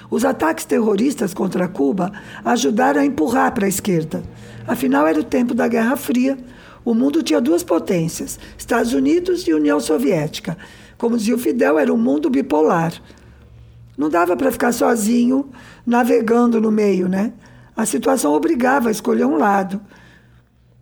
Os 0.09 0.25
ataques 0.25 0.65
terroristas 0.65 1.35
contra 1.35 1.67
Cuba 1.67 2.13
ajudaram 2.45 3.01
a 3.01 3.05
empurrar 3.05 3.53
para 3.53 3.67
a 3.67 3.69
esquerda. 3.69 4.23
Afinal, 4.65 5.09
era 5.09 5.19
o 5.19 5.25
tempo 5.25 5.55
da 5.55 5.67
Guerra 5.67 5.97
Fria. 5.97 6.39
O 6.89 6.95
mundo 6.95 7.23
tinha 7.23 7.39
duas 7.39 7.63
potências, 7.63 8.41
Estados 8.57 8.95
Unidos 8.95 9.47
e 9.47 9.53
União 9.53 9.79
Soviética. 9.79 10.57
Como 10.97 11.19
dizia 11.19 11.35
o 11.35 11.39
Fidel, 11.39 11.79
era 11.79 11.93
um 11.93 11.99
mundo 11.99 12.31
bipolar. 12.31 12.95
Não 13.95 14.09
dava 14.09 14.35
para 14.35 14.51
ficar 14.51 14.73
sozinho 14.73 15.51
navegando 15.85 16.59
no 16.59 16.71
meio, 16.71 17.07
né? 17.07 17.35
A 17.77 17.85
situação 17.85 18.33
obrigava 18.33 18.89
a 18.89 18.91
escolher 18.91 19.27
um 19.27 19.37
lado. 19.37 19.79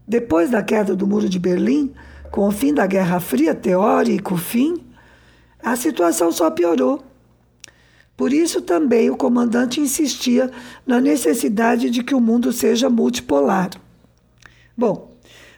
Depois 0.06 0.48
da 0.48 0.62
queda 0.62 0.94
do 0.94 1.08
Muro 1.08 1.28
de 1.28 1.40
Berlim, 1.40 1.92
com 2.30 2.46
o 2.46 2.52
fim 2.52 2.72
da 2.72 2.86
Guerra 2.86 3.18
Fria, 3.18 3.52
teórico 3.52 4.36
fim, 4.36 4.86
a 5.60 5.74
situação 5.74 6.30
só 6.30 6.48
piorou. 6.52 7.02
Por 8.16 8.32
isso 8.32 8.62
também 8.62 9.10
o 9.10 9.16
comandante 9.16 9.80
insistia 9.80 10.52
na 10.86 11.00
necessidade 11.00 11.90
de 11.90 12.04
que 12.04 12.14
o 12.14 12.20
mundo 12.20 12.52
seja 12.52 12.88
multipolar. 12.88 13.70
Bom, 14.78 15.15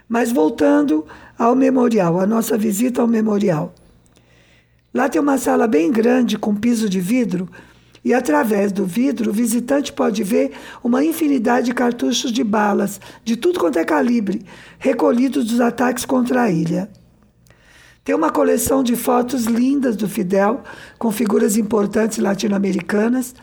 mas 0.08 0.32
voltando 0.32 1.04
ao 1.38 1.54
memorial, 1.54 2.18
a 2.18 2.26
nossa 2.26 2.56
visita 2.56 3.02
ao 3.02 3.06
memorial. 3.06 3.74
Lá 4.92 5.08
tem 5.08 5.20
uma 5.20 5.36
sala 5.36 5.66
bem 5.66 5.90
grande 5.90 6.38
com 6.38 6.54
piso 6.54 6.88
de 6.88 6.98
vidro 6.98 7.48
e 8.04 8.14
através 8.14 8.72
do 8.72 8.86
vidro 8.86 9.30
o 9.30 9.34
visitante 9.34 9.92
pode 9.92 10.22
ver 10.24 10.52
uma 10.82 11.04
infinidade 11.04 11.66
de 11.66 11.74
cartuchos 11.74 12.32
de 12.32 12.42
balas, 12.42 13.00
de 13.22 13.36
tudo 13.36 13.60
quanto 13.60 13.78
é 13.78 13.84
calibre, 13.84 14.46
recolhidos 14.78 15.44
dos 15.44 15.60
ataques 15.60 16.04
contra 16.04 16.42
a 16.42 16.50
ilha. 16.50 16.88
Tem 18.08 18.14
uma 18.14 18.30
coleção 18.30 18.82
de 18.82 18.96
fotos 18.96 19.44
lindas 19.44 19.94
do 19.94 20.08
Fidel, 20.08 20.62
com 20.98 21.10
figuras 21.10 21.58
importantes 21.58 22.16
latino-americanas. 22.16 23.34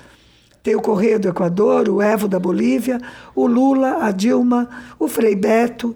Tem 0.63 0.75
o 0.75 0.81
Correio 0.81 1.19
do 1.19 1.27
Equador, 1.27 1.87
o 1.87 2.01
Evo 2.01 2.27
da 2.27 2.39
Bolívia, 2.39 2.99
o 3.35 3.45
Lula, 3.45 4.03
a 4.03 4.09
Dilma, 4.09 4.67
o 4.97 5.07
Frei 5.07 5.35
Beto. 5.35 5.93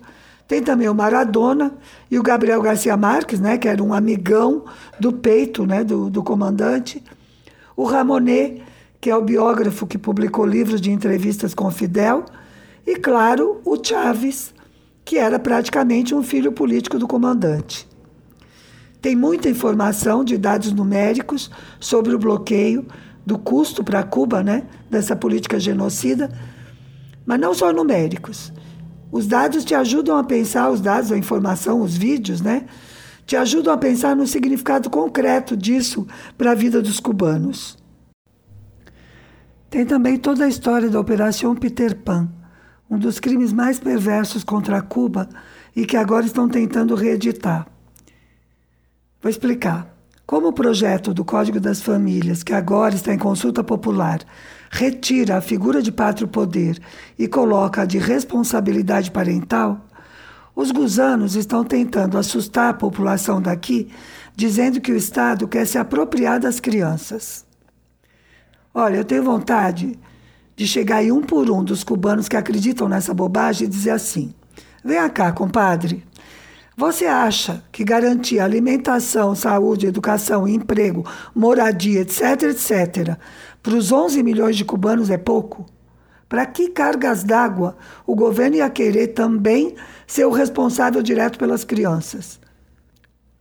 Tem 0.49 0.61
também 0.63 0.89
o 0.89 0.95
Maradona 0.95 1.73
e 2.09 2.19
o 2.19 2.23
Gabriel 2.23 2.61
Garcia 2.61 2.97
Marques, 2.97 3.39
né, 3.39 3.57
que 3.57 3.67
era 3.67 3.81
um 3.81 3.93
amigão 3.93 4.65
do 4.99 5.13
peito 5.13 5.65
né, 5.65 5.83
do, 5.83 6.09
do 6.09 6.21
comandante 6.21 7.01
o 7.79 7.85
Ramonet, 7.85 8.61
que 8.99 9.09
é 9.09 9.15
o 9.15 9.21
biógrafo 9.21 9.87
que 9.87 9.97
publicou 9.97 10.45
livros 10.45 10.81
de 10.81 10.91
entrevistas 10.91 11.53
com 11.53 11.71
Fidel, 11.71 12.25
e, 12.85 12.97
claro, 12.97 13.61
o 13.63 13.81
Chaves, 13.81 14.53
que 15.05 15.17
era 15.17 15.39
praticamente 15.39 16.13
um 16.13 16.21
filho 16.21 16.51
político 16.51 16.99
do 16.99 17.07
comandante. 17.07 17.87
Tem 19.01 19.15
muita 19.15 19.47
informação 19.47 20.25
de 20.25 20.37
dados 20.37 20.73
numéricos 20.73 21.49
sobre 21.79 22.13
o 22.13 22.19
bloqueio, 22.19 22.85
do 23.25 23.37
custo 23.37 23.81
para 23.81 24.03
Cuba, 24.03 24.43
né, 24.43 24.63
dessa 24.89 25.15
política 25.15 25.57
genocida, 25.57 26.29
mas 27.25 27.39
não 27.39 27.53
só 27.53 27.71
numéricos. 27.71 28.51
Os 29.11 29.25
dados 29.25 29.65
te 29.65 29.73
ajudam 29.73 30.17
a 30.17 30.23
pensar, 30.23 30.69
os 30.69 30.81
dados, 30.81 31.11
a 31.11 31.17
informação, 31.17 31.81
os 31.81 31.95
vídeos, 31.95 32.41
né, 32.41 32.65
te 33.25 33.35
ajudam 33.35 33.73
a 33.73 33.77
pensar 33.77 34.15
no 34.15 34.27
significado 34.27 34.89
concreto 34.89 35.55
disso 35.55 36.07
para 36.37 36.51
a 36.51 36.55
vida 36.55 36.81
dos 36.81 36.99
cubanos. 36.99 37.77
Tem 39.69 39.85
também 39.85 40.17
toda 40.17 40.45
a 40.45 40.47
história 40.47 40.89
da 40.89 40.99
Operação 40.99 41.55
Peter 41.55 41.95
Pan, 41.95 42.27
um 42.89 42.97
dos 42.97 43.19
crimes 43.19 43.53
mais 43.53 43.79
perversos 43.79 44.43
contra 44.43 44.81
Cuba 44.81 45.29
e 45.75 45.85
que 45.85 45.95
agora 45.95 46.25
estão 46.25 46.49
tentando 46.49 46.95
reeditar. 46.95 47.67
Vou 49.21 49.29
explicar. 49.29 49.95
Como 50.25 50.47
o 50.47 50.53
projeto 50.53 51.13
do 51.13 51.25
Código 51.25 51.59
das 51.59 51.81
Famílias, 51.81 52.43
que 52.43 52.53
agora 52.53 52.95
está 52.95 53.13
em 53.13 53.17
consulta 53.17 53.63
popular, 53.63 54.19
retira 54.69 55.37
a 55.37 55.41
figura 55.41 55.81
de 55.81 55.91
pátrio 55.91 56.27
poder 56.27 56.79
e 57.17 57.27
coloca 57.27 57.81
a 57.81 57.85
de 57.85 57.97
responsabilidade 57.97 59.11
parental, 59.11 59.85
os 60.55 60.71
gusanos 60.71 61.35
estão 61.35 61.63
tentando 61.63 62.17
assustar 62.17 62.69
a 62.69 62.73
população 62.73 63.41
daqui, 63.41 63.89
dizendo 64.35 64.81
que 64.81 64.91
o 64.91 64.97
Estado 64.97 65.47
quer 65.47 65.65
se 65.65 65.77
apropriar 65.77 66.39
das 66.39 66.59
crianças. 66.59 67.45
Olha, 68.73 68.97
eu 68.97 69.05
tenho 69.05 69.23
vontade 69.23 69.97
de 70.55 70.67
chegar 70.67 70.97
aí 70.97 71.11
um 71.11 71.21
por 71.21 71.49
um 71.49 71.63
dos 71.63 71.83
cubanos 71.83 72.27
que 72.27 72.35
acreditam 72.35 72.89
nessa 72.89 73.13
bobagem 73.13 73.65
e 73.65 73.69
dizer 73.69 73.91
assim: 73.91 74.33
vem 74.83 75.09
cá, 75.09 75.31
compadre. 75.31 76.03
Você 76.79 77.05
acha 77.07 77.61
que 77.73 77.83
garantir 77.83 78.39
alimentação, 78.39 79.35
saúde, 79.35 79.85
educação, 79.85 80.47
emprego, 80.47 81.05
moradia, 81.35 81.99
etc., 81.99 82.43
etc., 82.43 83.17
para 83.61 83.75
os 83.75 83.91
11 83.91 84.23
milhões 84.23 84.55
de 84.55 84.63
cubanos 84.63 85.09
é 85.09 85.17
pouco? 85.17 85.65
Para 86.29 86.45
que 86.45 86.69
cargas 86.69 87.21
d'água 87.21 87.75
o 88.07 88.15
governo 88.15 88.55
ia 88.55 88.69
querer 88.69 89.07
também 89.07 89.75
ser 90.07 90.23
o 90.23 90.31
responsável 90.31 91.03
direto 91.03 91.37
pelas 91.37 91.65
crianças? 91.65 92.39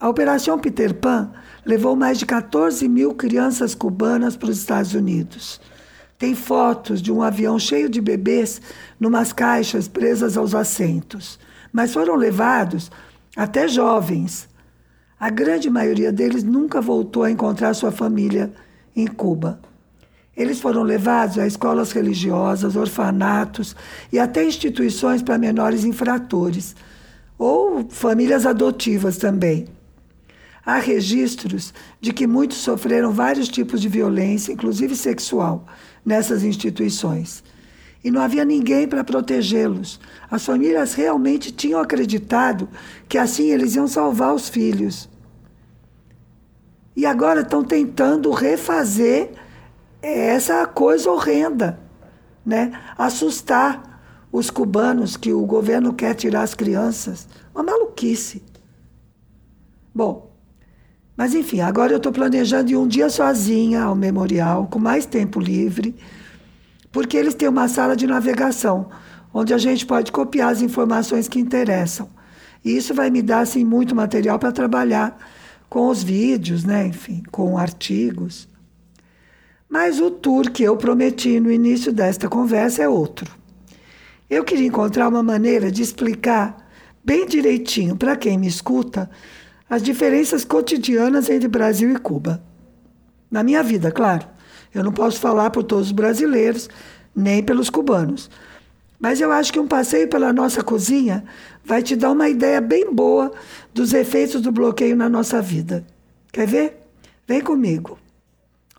A 0.01 0.09
Operação 0.09 0.59
Peter 0.59 0.93
Pan 0.93 1.31
levou 1.65 1.95
mais 1.95 2.19
de 2.19 2.27
14 2.27 2.89
mil 2.89 3.15
crianças 3.15 3.73
cubanas 3.73 4.37
para 4.37 4.51
os 4.51 4.59
Estados 4.59 4.95
Unidos. 4.95 5.61
Tem 6.19 6.35
fotos 6.35 7.01
de 7.01 7.13
um 7.13 7.23
avião 7.23 7.57
cheio 7.57 7.89
de 7.89 8.01
bebês 8.01 8.61
numas 8.99 9.33
caixas 9.33 9.87
presas 9.87 10.37
aos 10.37 10.57
assentos. 10.57 11.39
Mas 11.73 11.93
foram 11.93 12.17
levados 12.17 12.91
até 13.39 13.69
jovens. 13.69 14.49
A 15.19 15.31
grande 15.31 15.71
maioria 15.71 16.11
deles 16.11 16.43
nunca 16.43 16.81
voltou 16.81 17.23
a 17.23 17.31
encontrar 17.31 17.73
sua 17.73 17.93
família 17.93 18.53
em 18.97 19.07
Cuba. 19.07 19.61
Eles 20.37 20.61
foram 20.61 20.83
levados 20.83 21.39
a 21.39 21.47
escolas 21.47 21.93
religiosas, 21.93 22.75
orfanatos 22.75 23.77
e 24.13 24.19
até 24.19 24.45
instituições 24.45 25.23
para 25.23 25.39
menores 25.39 25.85
infratores, 25.85 26.75
ou 27.39 27.89
famílias 27.89 28.45
adotivas 28.45 29.17
também. 29.19 29.69
Há 30.67 30.79
registros 30.79 31.73
de 32.01 32.13
que 32.13 32.27
muitos 32.27 32.59
sofreram 32.59 33.13
vários 33.13 33.49
tipos 33.49 33.81
de 33.81 33.89
violência, 33.89 34.53
inclusive 34.53 34.97
sexual, 34.97 35.65
nessas 36.05 36.43
instituições. 36.43 37.45
E 38.03 38.11
não 38.11 38.21
havia 38.21 38.45
ninguém 38.45 38.87
para 38.87 39.03
protegê-los. 39.03 40.01
As 40.31 40.45
famílias 40.45 40.95
realmente 40.95 41.51
tinham 41.51 41.81
acreditado 41.81 42.69
que 43.09 43.19
assim 43.19 43.51
eles 43.51 43.75
iam 43.75 43.89
salvar 43.89 44.35
os 44.35 44.49
filhos. 44.49 45.09
E 46.95 47.05
agora 47.05 47.41
estão 47.41 47.63
tentando 47.63 48.31
refazer 48.31 49.31
é 50.01 50.29
essa 50.29 50.65
coisa 50.67 51.11
horrenda, 51.11 51.79
né? 52.47 52.73
Assustar 52.97 54.29
os 54.31 54.51
cubanos 54.51 55.17
que 55.17 55.33
o 55.33 55.45
governo 55.45 55.93
quer 55.93 56.15
tirar 56.15 56.43
as 56.43 56.55
crianças. 56.55 57.29
Uma 57.55 57.65
maluquice. 57.65 58.43
Bom, 59.93 60.31
mas 61.17 61.35
enfim, 61.35 61.61
agora 61.61 61.93
eu 61.93 61.97
estou 61.97 62.13
planejando 62.13 62.71
ir 62.71 62.77
um 62.77 62.87
dia 62.87 63.11
sozinha 63.11 63.83
ao 63.83 63.97
memorial, 63.97 64.69
com 64.69 64.79
mais 64.79 65.05
tempo 65.05 65.41
livre, 65.41 65.97
porque 66.99 67.17
eles 67.17 67.33
têm 67.33 67.49
uma 67.49 67.69
sala 67.69 67.95
de 67.95 68.09
navegação, 68.09 68.89
onde 69.33 69.55
a 69.55 69.59
gente 69.59 69.87
pode 69.87 70.11
copiar 70.11 70.51
as 70.51 70.63
informações 70.63 71.29
que 71.29 71.39
interessam. 71.39 72.11
E 72.65 72.77
isso 72.77 72.93
vai 72.93 73.09
me 73.09 73.23
dar 73.23 73.39
assim, 73.39 73.65
muito 73.65 73.95
material 73.95 74.37
para 74.37 74.51
trabalhar 74.51 75.17
com 75.69 75.87
os 75.87 76.03
vídeos, 76.03 76.65
né? 76.65 76.89
enfim, 76.89 77.23
com 77.31 77.57
artigos. 77.57 78.49
Mas 79.69 80.01
o 80.01 80.11
tour 80.11 80.51
que 80.51 80.65
eu 80.65 80.77
prometi 80.77 81.39
no 81.39 81.53
início 81.53 81.93
desta 81.93 82.29
conversa 82.29 82.83
é 82.83 82.89
outro. 82.89 83.31
Eu 84.29 84.43
queria 84.43 84.67
encontrar 84.67 85.07
uma 85.07 85.23
maneira 85.23 85.71
de 85.71 85.83
explicar 85.83 86.69
bem 87.05 87.29
direitinho 87.29 87.95
para 87.97 88.17
quem 88.17 88.37
me 88.37 88.49
escuta 88.49 89.09
as 89.71 89.85
diferenças 89.85 90.45
cotidianas 90.45 91.31
entre 91.31 91.47
Brasil 91.47 91.93
e 91.93 91.97
Cuba. 91.97 92.43
Na 93.31 93.45
minha 93.45 93.63
vida, 93.63 93.93
claro. 93.93 94.27
Eu 94.75 94.85
não 94.85 94.93
posso 94.93 95.19
falar 95.21 95.51
por 95.51 95.63
todos 95.63 95.87
os 95.87 95.93
brasileiros, 95.93 96.69
nem 97.15 97.43
pelos 97.43 97.71
cubanos. 97.71 98.31
Mas 99.01 99.21
eu 99.21 99.31
acho 99.31 99.53
que 99.53 99.61
um 99.61 99.67
passeio 99.67 100.09
pela 100.09 100.33
nossa 100.33 100.63
cozinha 100.63 101.25
vai 101.65 101.83
te 101.83 101.95
dar 101.95 102.11
uma 102.11 102.29
ideia 102.29 102.61
bem 102.61 102.93
boa 102.93 103.33
dos 103.73 103.93
efeitos 103.93 104.41
do 104.41 104.51
bloqueio 104.51 104.97
na 104.97 105.09
nossa 105.09 105.41
vida. 105.41 105.87
Quer 106.33 106.47
ver? 106.47 106.77
Vem 107.27 107.41
comigo. 107.41 107.99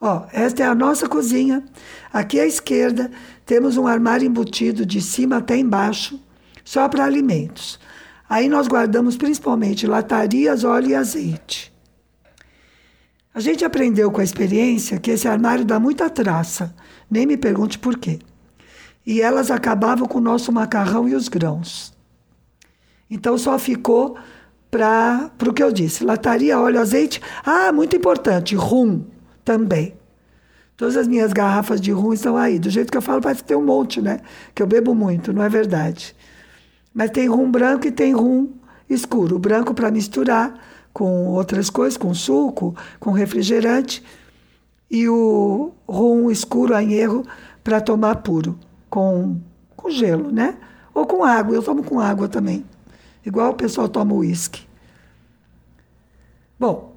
Ó, 0.01 0.25
esta 0.31 0.63
é 0.63 0.65
a 0.65 0.75
nossa 0.75 1.08
cozinha. 1.08 1.63
Aqui 2.12 2.39
à 2.39 2.46
esquerda 2.46 3.12
temos 3.46 3.77
um 3.77 3.88
armário 3.88 4.25
embutido 4.25 4.86
de 4.86 5.01
cima 5.01 5.38
até 5.38 5.58
embaixo, 5.58 6.19
só 6.63 6.88
para 6.88 7.05
alimentos. 7.05 7.79
Aí 8.29 8.48
nós 8.48 8.67
guardamos 8.67 9.17
principalmente 9.17 9.88
latarias, 9.88 10.63
óleo 10.63 10.89
e 10.89 10.96
azeite. 10.96 11.69
A 13.39 13.41
gente 13.41 13.63
aprendeu 13.63 14.12
com 14.12 14.19
a 14.19 14.24
experiência 14.25 15.00
que 15.00 15.12
esse 15.12 15.25
armário 15.25 15.63
dá 15.63 15.79
muita 15.79 16.10
traça, 16.10 16.75
nem 17.10 17.25
me 17.25 17.38
pergunte 17.38 17.79
por 17.79 17.98
quê. 17.98 18.19
E 19.05 19.22
elas 19.22 19.50
acabavam 19.50 20.05
com 20.10 20.17
o 20.17 20.22
nosso 20.22 20.51
macarrão 20.51 21.08
e 21.08 21.15
os 21.15 21.29
grãos. 21.29 21.93
Então 23.10 23.38
só 23.38 23.58
ficou 23.58 24.17
para 24.69 25.31
o 25.48 25.53
que 25.53 25.63
eu 25.63 25.72
disse: 25.72 26.03
lataria, 26.03 26.60
óleo, 26.60 26.81
azeite. 26.81 27.22
Ah, 27.46 27.72
muito 27.72 27.96
importante, 27.96 28.58
rum 28.58 29.05
também. 29.46 29.96
Todas 30.75 30.98
as 30.98 31.08
minhas 31.08 31.31
garrafas 31.31 31.79
de 31.79 31.93
rum 31.93 32.12
estão 32.12 32.36
aí. 32.36 32.60
Do 32.60 32.69
jeito 32.69 32.91
que 32.91 32.98
eu 32.98 33.01
falo, 33.01 33.22
parece 33.22 33.41
que 33.41 33.48
tem 33.48 33.55
um 33.55 33.63
monte, 33.63 34.01
né? 34.01 34.19
Que 34.53 34.62
eu 34.62 34.67
bebo 34.67 34.93
muito, 34.93 35.31
não 35.31 35.43
é 35.43 35.48
verdade. 35.48 36.13
Mas 36.93 37.10
tem 37.12 37.29
rum 37.29 37.50
branco 37.50 37.88
e 37.88 37.91
tem 37.91 38.12
rum 38.12 38.51
escuro. 38.89 39.38
O 39.38 39.39
branco 39.39 39.74
para 39.74 39.89
misturar 39.89 40.60
com 40.93 41.27
outras 41.27 41.69
coisas, 41.69 41.98
com 41.98 42.13
suco, 42.13 42.75
com 43.00 43.12
refrigerante. 43.12 44.03
E 44.89 45.08
o 45.08 45.72
rum 45.88 46.31
escuro, 46.31 46.75
anherro, 46.75 47.24
para 47.63 47.79
tomar 47.79 48.17
puro, 48.17 48.58
com, 48.89 49.39
com 49.75 49.89
gelo, 49.89 50.31
né? 50.31 50.58
Ou 50.93 51.05
com 51.05 51.24
água. 51.24 51.55
Eu 51.55 51.63
tomo 51.63 51.84
com 51.84 52.00
água 52.00 52.27
também. 52.27 52.65
Igual 53.25 53.51
o 53.51 53.55
pessoal 53.55 53.88
toma 53.88 54.13
uísque. 54.13 54.67
Bom, 56.60 56.96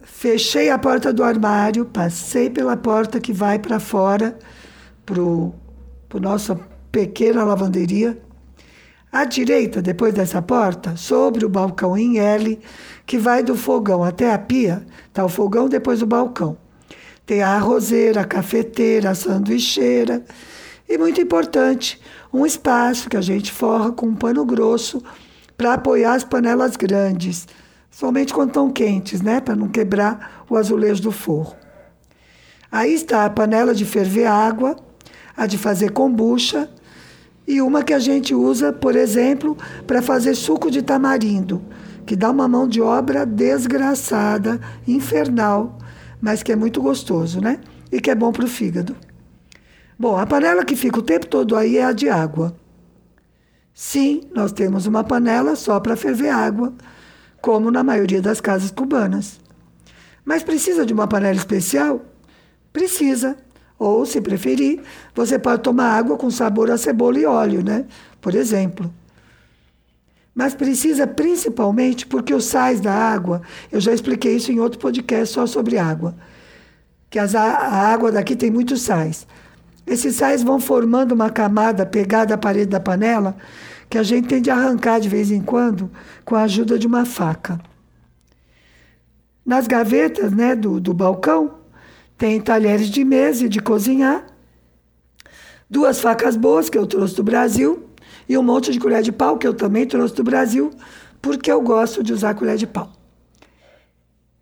fechei 0.00 0.70
a 0.70 0.78
porta 0.78 1.12
do 1.12 1.24
armário, 1.24 1.84
passei 1.84 2.48
pela 2.48 2.76
porta 2.76 3.20
que 3.20 3.32
vai 3.32 3.58
para 3.58 3.80
fora, 3.80 4.38
para 5.04 5.20
a 5.20 6.20
nossa 6.20 6.58
pequena 6.90 7.44
lavanderia. 7.44 8.18
À 9.10 9.24
direita, 9.24 9.80
depois 9.80 10.12
dessa 10.12 10.42
porta, 10.42 10.96
sobre 10.96 11.44
o 11.44 11.48
balcão 11.48 11.96
em 11.96 12.18
L, 12.18 12.60
que 13.06 13.16
vai 13.16 13.42
do 13.42 13.54
fogão 13.54 14.02
até 14.02 14.32
a 14.32 14.38
pia, 14.38 14.84
está 15.08 15.24
o 15.24 15.28
fogão 15.28 15.68
depois 15.68 16.00
do 16.00 16.06
balcão. 16.06 16.58
Tem 17.24 17.42
a 17.42 17.50
arrozeira, 17.50 18.20
a 18.20 18.24
cafeteira, 18.24 19.10
a 19.10 19.14
sanduicheira. 19.14 20.24
E 20.88 20.98
muito 20.98 21.20
importante, 21.20 22.00
um 22.32 22.44
espaço 22.44 23.08
que 23.08 23.16
a 23.16 23.20
gente 23.20 23.50
forra 23.50 23.90
com 23.90 24.06
um 24.06 24.14
pano 24.14 24.44
grosso 24.44 25.02
para 25.56 25.74
apoiar 25.74 26.14
as 26.14 26.24
panelas 26.24 26.76
grandes, 26.76 27.48
somente 27.90 28.34
quando 28.34 28.50
estão 28.50 28.70
quentes, 28.70 29.22
né? 29.22 29.40
Para 29.40 29.56
não 29.56 29.68
quebrar 29.68 30.44
o 30.48 30.56
azulejo 30.56 31.02
do 31.02 31.10
forro. 31.10 31.56
Aí 32.70 32.92
está 32.92 33.24
a 33.24 33.30
panela 33.30 33.74
de 33.74 33.84
ferver 33.84 34.26
água, 34.26 34.76
a 35.36 35.46
de 35.46 35.56
fazer 35.56 35.92
kombucha 35.92 36.68
e 37.46 37.62
uma 37.62 37.82
que 37.82 37.94
a 37.94 37.98
gente 37.98 38.34
usa, 38.34 38.72
por 38.72 38.96
exemplo, 38.96 39.56
para 39.86 40.02
fazer 40.02 40.34
suco 40.34 40.70
de 40.70 40.82
tamarindo, 40.82 41.62
que 42.04 42.16
dá 42.16 42.30
uma 42.30 42.48
mão 42.48 42.66
de 42.66 42.80
obra 42.80 43.24
desgraçada, 43.24 44.60
infernal, 44.86 45.78
mas 46.20 46.42
que 46.42 46.52
é 46.52 46.56
muito 46.56 46.82
gostoso, 46.82 47.40
né? 47.40 47.60
E 47.90 48.00
que 48.00 48.10
é 48.10 48.14
bom 48.14 48.32
para 48.32 48.44
o 48.44 48.48
fígado. 48.48 48.96
Bom, 49.98 50.16
a 50.16 50.26
panela 50.26 50.64
que 50.64 50.74
fica 50.74 50.98
o 50.98 51.02
tempo 51.02 51.26
todo 51.26 51.56
aí 51.56 51.78
é 51.78 51.84
a 51.84 51.92
de 51.92 52.08
água. 52.08 52.56
Sim, 53.72 54.22
nós 54.34 54.52
temos 54.52 54.86
uma 54.86 55.04
panela 55.04 55.54
só 55.54 55.78
para 55.78 55.96
ferver 55.96 56.30
água, 56.30 56.74
como 57.40 57.70
na 57.70 57.84
maioria 57.84 58.20
das 58.20 58.40
casas 58.40 58.70
cubanas. 58.70 59.38
Mas 60.24 60.42
precisa 60.42 60.84
de 60.84 60.92
uma 60.92 61.06
panela 61.06 61.36
especial? 61.36 62.04
Precisa. 62.72 63.36
Ou, 63.78 64.06
se 64.06 64.20
preferir, 64.20 64.80
você 65.14 65.38
pode 65.38 65.62
tomar 65.62 65.90
água 65.90 66.16
com 66.16 66.30
sabor 66.30 66.70
a 66.70 66.78
cebola 66.78 67.18
e 67.18 67.26
óleo, 67.26 67.62
né? 67.62 67.84
Por 68.20 68.34
exemplo. 68.34 68.92
Mas 70.34 70.54
precisa 70.54 71.06
principalmente 71.06 72.06
porque 72.06 72.34
os 72.34 72.44
sais 72.44 72.80
da 72.80 72.92
água, 72.92 73.42
eu 73.72 73.80
já 73.80 73.92
expliquei 73.92 74.36
isso 74.36 74.52
em 74.52 74.60
outro 74.60 74.78
podcast 74.78 75.34
só 75.34 75.46
sobre 75.46 75.78
água, 75.78 76.14
que 77.08 77.18
as, 77.18 77.34
a 77.34 77.90
água 77.90 78.12
daqui 78.12 78.36
tem 78.36 78.50
muitos 78.50 78.82
sais. 78.82 79.26
Esses 79.86 80.16
sais 80.16 80.42
vão 80.42 80.58
formando 80.58 81.12
uma 81.12 81.30
camada 81.30 81.86
pegada 81.86 82.34
à 82.34 82.38
parede 82.38 82.66
da 82.66 82.80
panela 82.80 83.36
que 83.88 83.96
a 83.96 84.02
gente 84.02 84.26
tem 84.26 84.42
de 84.42 84.50
arrancar 84.50 85.00
de 85.00 85.08
vez 85.08 85.30
em 85.30 85.40
quando 85.40 85.90
com 86.24 86.34
a 86.34 86.42
ajuda 86.42 86.78
de 86.78 86.86
uma 86.86 87.04
faca. 87.04 87.58
Nas 89.44 89.66
gavetas 89.66 90.32
né, 90.32 90.56
do, 90.56 90.80
do 90.80 90.92
balcão, 90.92 91.54
tem 92.16 92.40
talheres 92.40 92.88
de 92.88 93.04
mesa 93.04 93.46
e 93.46 93.48
de 93.48 93.60
cozinhar, 93.60 94.26
duas 95.68 96.00
facas 96.00 96.36
boas 96.36 96.70
que 96.70 96.78
eu 96.78 96.86
trouxe 96.86 97.14
do 97.14 97.22
Brasil 97.22 97.90
e 98.28 98.36
um 98.38 98.42
monte 98.42 98.72
de 98.72 98.80
colher 98.80 99.02
de 99.02 99.12
pau 99.12 99.36
que 99.38 99.46
eu 99.46 99.54
também 99.54 99.86
trouxe 99.86 100.14
do 100.14 100.24
Brasil, 100.24 100.70
porque 101.20 101.50
eu 101.50 101.60
gosto 101.60 102.02
de 102.02 102.12
usar 102.12 102.34
colher 102.34 102.56
de 102.56 102.66
pau. 102.66 102.90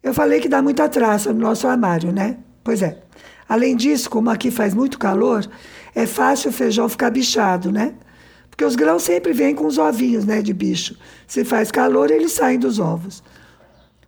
Eu 0.02 0.12
falei 0.12 0.40
que 0.40 0.48
dá 0.48 0.60
muita 0.62 0.88
traça 0.88 1.32
no 1.32 1.40
nosso 1.40 1.66
armário, 1.66 2.12
né? 2.12 2.36
Pois 2.62 2.82
é. 2.82 3.02
Além 3.48 3.74
disso, 3.74 4.08
como 4.08 4.30
aqui 4.30 4.50
faz 4.50 4.74
muito 4.74 4.98
calor, 4.98 5.46
é 5.94 6.06
fácil 6.06 6.50
o 6.50 6.52
feijão 6.52 6.88
ficar 6.88 7.10
bichado, 7.10 7.72
né? 7.72 7.94
Porque 8.50 8.64
os 8.64 8.76
grãos 8.76 9.02
sempre 9.02 9.32
vêm 9.32 9.54
com 9.54 9.66
os 9.66 9.78
ovinhos, 9.78 10.24
né, 10.24 10.40
de 10.40 10.52
bicho. 10.52 10.96
Se 11.26 11.44
faz 11.44 11.70
calor, 11.70 12.10
eles 12.10 12.32
saem 12.32 12.58
dos 12.58 12.78
ovos. 12.78 13.22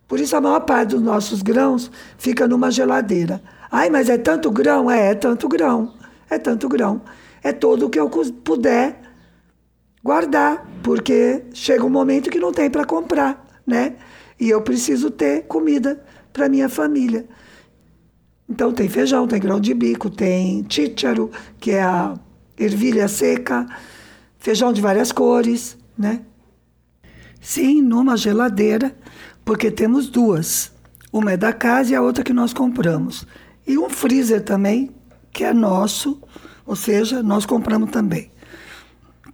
Por 0.07 0.20
isso 0.20 0.37
a 0.37 0.40
maior 0.40 0.61
parte 0.61 0.90
dos 0.90 1.02
nossos 1.02 1.42
grãos 1.42 1.90
fica 2.16 2.46
numa 2.46 2.70
geladeira. 2.70 3.42
Ai, 3.70 3.90
mas 3.90 4.09
é 4.09 4.18
tanto 4.18 4.50
grão? 4.50 4.90
É, 4.90 5.11
é 5.11 5.14
tanto 5.14 5.48
grão. 5.48 5.94
É 6.29 6.38
tanto 6.38 6.68
grão. 6.68 7.02
É 7.42 7.52
todo 7.52 7.87
o 7.87 7.90
que 7.90 7.98
eu 7.98 8.09
puder 8.09 9.00
guardar, 10.02 10.66
porque 10.83 11.44
chega 11.52 11.85
um 11.85 11.90
momento 11.90 12.31
que 12.31 12.38
não 12.38 12.52
tem 12.52 12.70
para 12.70 12.85
comprar, 12.85 13.44
né? 13.66 13.94
E 14.38 14.48
eu 14.48 14.62
preciso 14.62 15.11
ter 15.11 15.42
comida 15.44 16.02
para 16.33 16.48
minha 16.48 16.68
família. 16.68 17.26
Então 18.48 18.72
tem 18.72 18.88
feijão, 18.88 19.26
tem 19.26 19.40
grão 19.40 19.59
de 19.59 19.74
bico, 19.74 20.09
tem 20.09 20.64
chícharo, 20.68 21.31
que 21.59 21.72
é 21.72 21.83
a 21.83 22.14
ervilha 22.57 23.09
seca, 23.09 23.66
feijão 24.38 24.72
de 24.72 24.81
várias 24.81 25.11
cores, 25.11 25.76
né? 25.98 26.20
Sim, 27.40 27.83
numa 27.83 28.16
geladeira, 28.16 28.96
porque 29.44 29.70
temos 29.70 30.09
duas. 30.09 30.72
Uma 31.12 31.33
é 31.33 31.37
da 31.37 31.52
casa 31.52 31.92
e 31.92 31.94
a 31.94 32.02
outra 32.02 32.22
que 32.22 32.33
nós 32.33 32.52
compramos. 32.52 33.26
E 33.66 33.76
um 33.76 33.90
freezer 33.90 34.42
também, 34.42 34.90
que 35.33 35.42
é 35.42 35.52
nosso, 35.52 36.22
ou 36.64 36.76
seja, 36.76 37.22
nós 37.22 37.44
compramos 37.44 37.90
também. 37.90 38.31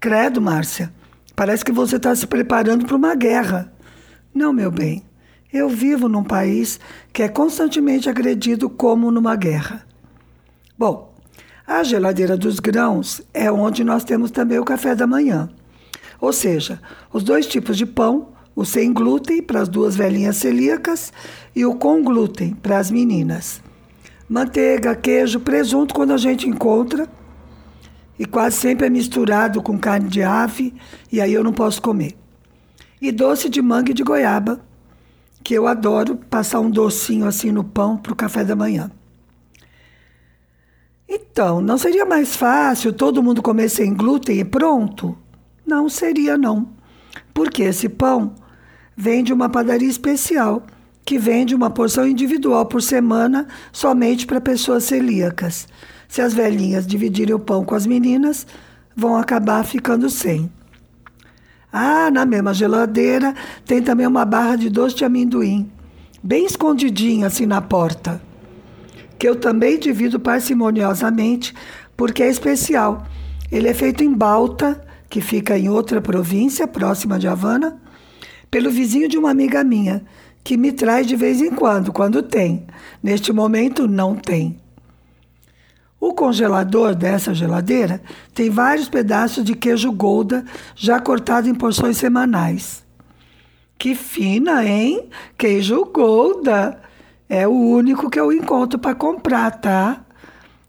Credo, 0.01 0.41
Márcia, 0.41 0.93
parece 1.37 1.65
que 1.65 1.71
você 1.71 1.97
está 1.97 2.15
se 2.15 2.27
preparando 2.27 2.87
para 2.87 2.97
uma 2.97 3.15
guerra. 3.15 3.73
Não, 4.35 4.53
meu 4.53 4.71
bem, 4.71 5.05
eu 5.53 5.69
vivo 5.69 6.09
num 6.09 6.25
país 6.25 6.81
que 7.13 7.23
é 7.23 7.29
constantemente 7.29 8.09
agredido 8.09 8.71
como 8.71 9.11
numa 9.11 9.37
guerra. 9.37 9.87
Bom, 10.79 11.15
a 11.67 11.83
geladeira 11.83 12.37
dos 12.37 12.59
grãos 12.59 13.21
é 13.35 13.53
onde 13.53 13.85
nós 13.85 14.03
temos 14.03 14.31
também 14.31 14.59
o 14.59 14.65
café 14.65 14.95
da 14.95 15.07
manhã. 15.07 15.51
Ou 16.19 16.33
seja, 16.33 16.81
os 17.13 17.23
dois 17.23 17.47
tipos 17.47 17.77
de 17.77 17.85
pão, 17.85 18.33
o 18.57 18.65
sem 18.65 18.93
glúten 18.93 19.43
para 19.43 19.61
as 19.61 19.69
duas 19.69 19.95
velhinhas 19.95 20.37
celíacas 20.39 21.13
e 21.55 21.67
o 21.67 21.75
com 21.75 22.03
glúten 22.03 22.55
para 22.55 22.79
as 22.79 22.91
meninas 22.91 23.63
manteiga, 24.33 24.97
queijo, 24.97 25.41
presunto 25.41 25.93
quando 25.93 26.15
a 26.15 26.17
gente 26.17 26.49
encontra. 26.49 27.07
E 28.19 28.25
quase 28.25 28.57
sempre 28.57 28.87
é 28.87 28.91
misturado 28.91 29.61
com 29.61 29.79
carne 29.79 30.09
de 30.09 30.23
ave, 30.23 30.73
e 31.11 31.21
aí 31.21 31.35
eu 31.35 31.45
não 31.45 31.53
posso 31.53 31.83
comer. 31.83 32.17
E 33.01 33.13
doce 33.13 33.51
de 33.51 33.61
manga 33.61 33.91
e 33.91 33.95
de 33.95 34.03
goiaba, 34.03 34.65
que 35.45 35.53
eu 35.53 35.67
adoro 35.67 36.17
passar 36.17 36.61
um 36.61 36.71
docinho 36.71 37.27
assim 37.27 37.51
no 37.51 37.63
pão 37.63 37.99
para 37.99 38.13
o 38.13 38.17
café 38.17 38.43
da 38.43 38.57
manhã. 38.57 38.91
Então, 41.07 41.61
não 41.61 41.77
seria 41.77 42.07
mais 42.07 42.35
fácil 42.35 42.91
todo 42.93 43.23
mundo 43.23 43.43
comer 43.43 43.69
sem 43.69 43.93
glúten 43.93 44.39
e 44.39 44.45
pronto? 44.45 45.19
Não 45.67 45.91
seria, 45.91 46.39
não. 46.39 46.71
Porque 47.35 47.65
esse 47.65 47.87
pão 47.87 48.35
vem 48.97 49.23
de 49.23 49.33
uma 49.33 49.51
padaria 49.51 49.89
especial 49.89 50.63
que 51.05 51.19
vende 51.19 51.55
uma 51.55 51.71
porção 51.71 52.07
individual 52.07 52.67
por 52.67 52.83
semana 52.83 53.47
somente 53.73 54.27
para 54.27 54.41
pessoas 54.41 54.85
celíacas. 54.85 55.67
Se 56.09 56.21
as 56.21 56.35
velhinhas 56.35 56.87
dividirem 56.87 57.35
o 57.35 57.39
pão 57.39 57.65
com 57.65 57.75
as 57.75 57.87
meninas, 57.87 58.47
vão 58.95 59.17
acabar 59.17 59.65
ficando 59.65 60.09
sem. 60.09 60.51
Ah, 61.73 62.11
na 62.11 62.27
mesma 62.27 62.53
geladeira 62.53 63.35
tem 63.65 63.81
também 63.81 64.07
uma 64.07 64.25
barra 64.25 64.57
de 64.57 64.69
doce 64.69 64.95
de 64.95 65.05
amendoim, 65.05 65.71
bem 66.23 66.45
escondidinha 66.45 67.27
assim 67.27 67.47
na 67.47 67.63
porta, 67.63 68.21
que 69.19 69.27
eu 69.27 69.37
também 69.37 69.79
divido 69.79 70.21
parcimoniosamente 70.21 71.55
porque 71.97 72.23
é 72.23 72.29
especial 72.29 73.07
Ele 73.51 73.69
é 73.69 73.75
feito 73.75 74.03
em 74.03 74.13
Balta, 74.13 74.85
que 75.09 75.21
fica 75.21 75.59
em 75.59 75.69
outra 75.69 76.01
província, 76.01 76.67
próxima 76.67 77.19
de 77.19 77.29
Havana, 77.29 77.81
pelo 78.51 78.71
vizinho 78.71 79.09
de 79.09 79.17
uma 79.17 79.31
amiga 79.31 79.63
minha, 79.63 80.05
que 80.45 80.57
me 80.57 80.73
traz 80.73 81.07
de 81.07 81.17
vez 81.17 81.41
em 81.41 81.51
quando, 81.51 81.93
quando 81.93 82.23
tem. 82.23 82.67
Neste 83.03 83.33
momento, 83.33 83.87
não 83.87 84.15
tem. 84.15 84.61
O 86.01 86.15
congelador 86.15 86.97
dessa 86.97 87.33
geladeira 87.33 88.03
tem 88.35 88.51
vários 88.51 88.89
pedaços 88.89 89.45
de 89.45 89.55
queijo 89.55 89.93
Golda 89.93 90.45
já 90.75 90.99
cortado 90.99 91.49
em 91.49 91.55
porções 91.55 91.97
semanais. 91.97 92.85
Que 93.79 93.95
fina, 93.95 94.65
hein? 94.65 95.09
Queijo 95.39 95.85
Golda. 95.85 96.81
É 97.29 97.47
o 97.47 97.53
único 97.53 98.11
que 98.11 98.19
eu 98.19 98.33
encontro 98.33 98.79
para 98.79 98.95
comprar, 98.97 99.53
tá? 99.53 100.05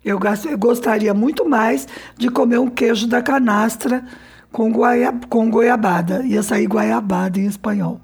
Eu 0.06 0.20
gostaria 0.58 1.14
muito 1.14 1.50
mais 1.50 1.88
de 2.16 2.30
comer 2.30 2.60
um 2.60 2.70
queijo 2.70 3.08
da 3.08 3.22
canastra 3.22 4.06
com, 4.52 4.72
goia, 4.72 5.14
com 5.30 5.50
goiabada. 5.50 6.24
Ia 6.26 6.44
sair 6.44 6.68
goiabada 6.68 7.40
em 7.40 7.46
espanhol. 7.46 8.00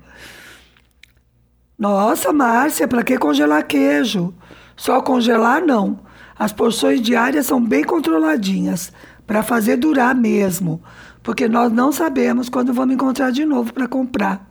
Nossa, 1.80 2.34
Márcia, 2.34 2.90
para 2.90 3.06
que 3.06 3.18
congelar 3.18 3.66
queijo? 3.66 4.34
Só 4.76 5.02
congelar, 5.02 5.66
não. 5.66 6.02
As 6.38 6.52
porções 6.52 7.02
diárias 7.02 7.46
são 7.46 7.64
bem 7.64 7.86
controladinhas, 7.86 8.92
para 9.26 9.42
fazer 9.44 9.78
durar 9.78 10.14
mesmo, 10.14 10.82
porque 11.24 11.48
nós 11.48 11.72
não 11.72 11.92
sabemos 11.92 12.50
quando 12.50 12.74
vamos 12.74 12.96
encontrar 12.96 13.32
de 13.32 13.46
novo 13.46 13.74
para 13.74 13.88
comprar. 13.88 14.46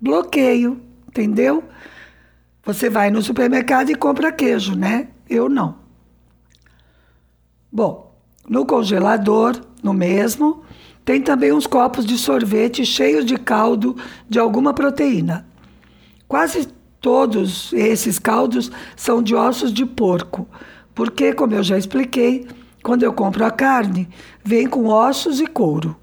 Bloqueio, 0.00 0.80
entendeu? 1.08 1.64
Você 2.64 2.88
vai 2.88 3.10
no 3.10 3.20
supermercado 3.20 3.90
e 3.90 3.94
compra 3.96 4.30
queijo, 4.30 4.76
né? 4.76 5.08
Eu 5.28 5.48
não. 5.48 5.76
Bom, 7.72 8.14
no 8.48 8.64
congelador, 8.64 9.60
no 9.82 9.92
mesmo, 9.92 10.62
tem 11.04 11.20
também 11.20 11.52
uns 11.52 11.66
copos 11.66 12.06
de 12.06 12.16
sorvete 12.16 12.84
cheios 12.84 13.24
de 13.24 13.36
caldo 13.36 13.96
de 14.28 14.38
alguma 14.38 14.72
proteína. 14.72 15.52
Quase 16.28 16.68
todos 17.00 17.72
esses 17.72 18.18
caldos 18.18 18.70
são 18.96 19.22
de 19.22 19.34
ossos 19.34 19.72
de 19.72 19.84
porco, 19.84 20.48
porque, 20.94 21.32
como 21.32 21.54
eu 21.54 21.62
já 21.62 21.76
expliquei, 21.76 22.46
quando 22.82 23.02
eu 23.02 23.12
compro 23.12 23.44
a 23.44 23.50
carne, 23.50 24.08
vem 24.44 24.66
com 24.66 24.86
ossos 24.86 25.40
e 25.40 25.46
couro. 25.46 25.96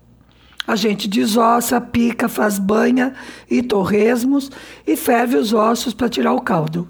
A 0.68 0.76
gente 0.76 1.08
desossa, 1.08 1.82
pica, 1.82 2.30
faz 2.30 2.60
banha 2.60 3.14
e 3.50 3.64
torresmos 3.64 4.52
e 4.86 4.96
ferve 4.96 5.38
os 5.38 5.54
ossos 5.54 5.94
para 5.94 6.10
tirar 6.10 6.34
o 6.34 6.42
caldo. 6.42 6.88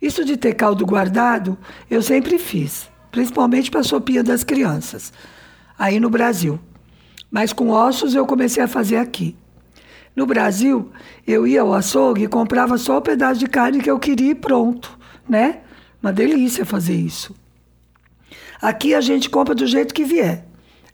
Isso 0.00 0.24
de 0.24 0.36
ter 0.36 0.54
caldo 0.54 0.86
guardado, 0.86 1.58
eu 1.90 2.00
sempre 2.02 2.38
fiz 2.38 2.90
principalmente 3.10 3.70
para 3.70 3.80
a 3.80 3.84
sopinha 3.84 4.22
das 4.22 4.44
crianças, 4.44 5.12
aí 5.78 5.98
no 5.98 6.08
Brasil. 6.08 6.58
Mas 7.30 7.52
com 7.52 7.70
ossos 7.70 8.14
eu 8.14 8.26
comecei 8.26 8.62
a 8.62 8.68
fazer 8.68 8.96
aqui. 8.96 9.36
No 10.14 10.26
Brasil, 10.26 10.90
eu 11.26 11.46
ia 11.46 11.62
ao 11.62 11.72
açougue 11.72 12.24
e 12.24 12.28
comprava 12.28 12.76
só 12.76 12.98
o 12.98 13.02
pedaço 13.02 13.40
de 13.40 13.46
carne 13.46 13.80
que 13.80 13.90
eu 13.90 13.98
queria 13.98 14.32
e 14.32 14.34
pronto, 14.34 14.98
né? 15.28 15.60
Uma 16.02 16.12
delícia 16.12 16.64
fazer 16.64 16.94
isso. 16.94 17.34
Aqui 18.60 18.94
a 18.94 19.00
gente 19.00 19.30
compra 19.30 19.54
do 19.54 19.66
jeito 19.66 19.94
que 19.94 20.04
vier. 20.04 20.44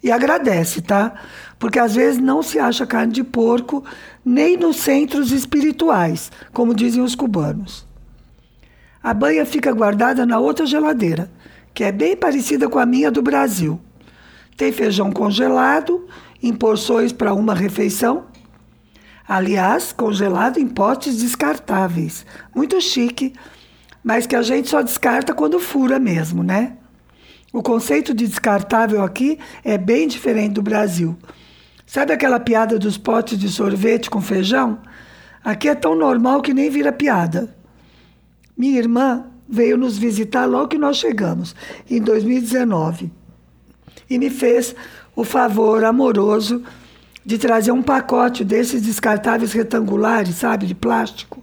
E 0.02 0.11
agradece, 0.11 0.83
tá? 0.83 1.14
Porque 1.59 1.79
às 1.79 1.94
vezes 1.94 2.20
não 2.20 2.42
se 2.42 2.59
acha 2.59 2.87
carne 2.87 3.12
de 3.12 3.24
porco 3.24 3.85
nem 4.24 4.57
nos 4.57 4.76
centros 4.76 5.33
espirituais, 5.33 6.31
como 6.52 6.74
dizem 6.74 7.02
os 7.02 7.14
cubanos. 7.14 7.87
A 9.02 9.14
banha 9.14 9.46
fica 9.46 9.72
guardada 9.72 10.26
na 10.26 10.38
outra 10.38 10.66
geladeira, 10.66 11.31
que 11.72 11.85
é 11.85 11.92
bem 11.92 12.16
parecida 12.16 12.68
com 12.68 12.79
a 12.79 12.87
minha 12.87 13.11
do 13.11 13.22
Brasil. 13.22 13.81
Tem 14.57 14.72
feijão 14.72 15.12
congelado 15.12 16.07
em 16.42 16.52
porções 16.52 17.12
para 17.12 17.35
uma 17.35 17.55
refeição. 17.55 18.24
Aliás, 19.28 19.92
congelado 19.92 20.58
em 20.58 20.68
potes 20.68 21.18
descartáveis. 21.18 22.24
Muito 22.54 22.80
chique, 22.80 23.32
mas 24.02 24.26
que 24.26 24.36
a 24.36 24.42
gente 24.42 24.68
só 24.68 24.82
descarta 24.82 25.34
quando 25.34 25.58
fura 25.58 25.98
mesmo, 25.98 26.44
né? 26.44 26.76
O 27.52 27.62
conceito 27.62 28.14
de 28.14 28.26
descartável 28.26 29.02
aqui 29.02 29.38
é 29.64 29.76
bem 29.76 30.06
diferente 30.06 30.52
do 30.52 30.62
Brasil. 30.62 31.16
Sabe 31.84 32.12
aquela 32.12 32.38
piada 32.38 32.78
dos 32.78 32.98
potes 32.98 33.38
de 33.38 33.48
sorvete 33.48 34.10
com 34.10 34.20
feijão? 34.20 34.78
Aqui 35.42 35.68
é 35.68 35.74
tão 35.74 35.96
normal 35.96 36.42
que 36.42 36.52
nem 36.52 36.68
vira 36.68 36.92
piada. 36.92 37.56
Minha 38.56 38.78
irmã 38.78 39.26
veio 39.48 39.76
nos 39.76 39.96
visitar 39.96 40.44
logo 40.44 40.68
que 40.68 40.78
nós 40.78 40.98
chegamos, 40.98 41.54
em 41.88 42.00
2019. 42.00 43.12
E 44.08 44.18
me 44.18 44.30
fez 44.30 44.74
o 45.14 45.24
favor 45.24 45.84
amoroso 45.84 46.62
de 47.26 47.38
trazer 47.38 47.72
um 47.72 47.82
pacote 47.82 48.44
desses 48.44 48.80
descartáveis 48.80 49.52
retangulares, 49.52 50.36
sabe, 50.36 50.64
de 50.64 50.76
plástico, 50.76 51.42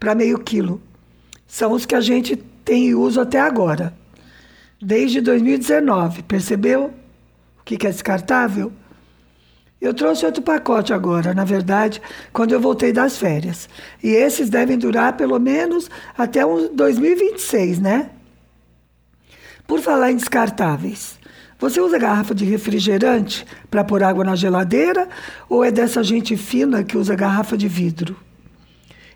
para 0.00 0.14
meio 0.14 0.38
quilo. 0.38 0.80
São 1.46 1.72
os 1.72 1.84
que 1.84 1.94
a 1.94 2.00
gente 2.00 2.34
tem 2.64 2.94
uso 2.94 3.20
até 3.20 3.38
agora, 3.38 3.92
desde 4.80 5.20
2019. 5.20 6.22
Percebeu 6.22 6.94
o 7.60 7.62
que 7.62 7.86
é 7.86 7.90
descartável? 7.90 8.72
Eu 9.78 9.92
trouxe 9.92 10.24
outro 10.24 10.40
pacote 10.40 10.94
agora, 10.94 11.34
na 11.34 11.44
verdade, 11.44 12.00
quando 12.32 12.52
eu 12.52 12.60
voltei 12.60 12.90
das 12.90 13.18
férias. 13.18 13.68
E 14.02 14.08
esses 14.08 14.48
devem 14.48 14.78
durar 14.78 15.14
pelo 15.14 15.38
menos 15.38 15.90
até 16.16 16.44
uns 16.44 16.70
2026, 16.70 17.80
né? 17.80 18.10
Por 19.66 19.80
falar 19.80 20.10
em 20.10 20.16
descartáveis, 20.16 21.17
você 21.58 21.80
usa 21.80 21.98
garrafa 21.98 22.34
de 22.34 22.44
refrigerante 22.44 23.44
para 23.68 23.82
pôr 23.82 24.02
água 24.02 24.24
na 24.24 24.36
geladeira 24.36 25.08
ou 25.48 25.64
é 25.64 25.70
dessa 25.70 26.04
gente 26.04 26.36
fina 26.36 26.84
que 26.84 26.96
usa 26.96 27.16
garrafa 27.16 27.56
de 27.56 27.66
vidro? 27.66 28.16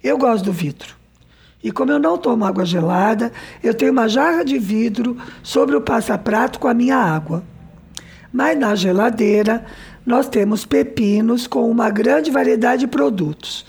Eu 0.03 0.19
gosto 0.19 0.47
do 0.47 0.53
vidro. 0.53 0.97
E 1.63 1.71
como 1.71 1.93
eu 1.93 2.01
não 2.01 2.19
tomo 2.19 2.45
água 2.45 2.65
gelada, 2.65 3.31
eu 3.63 3.73
tenho 3.73 3.93
uma 3.93 4.09
jarra 4.09 4.45
de 4.45 4.59
vidro 4.59 5.17
sobre 5.43 5.77
o 5.77 5.81
passaprato 5.81 6.59
com 6.59 6.67
a 6.67 6.75
minha 6.75 6.97
água. 6.97 7.45
Mas 8.33 8.59
na 8.59 8.75
geladeira 8.75 9.65
nós 10.05 10.29
temos 10.29 10.65
pepinos 10.65 11.47
com 11.47 11.71
uma 11.71 11.89
grande 11.91 12.33
variedade 12.33 12.81
de 12.81 12.87
produtos. 12.89 13.65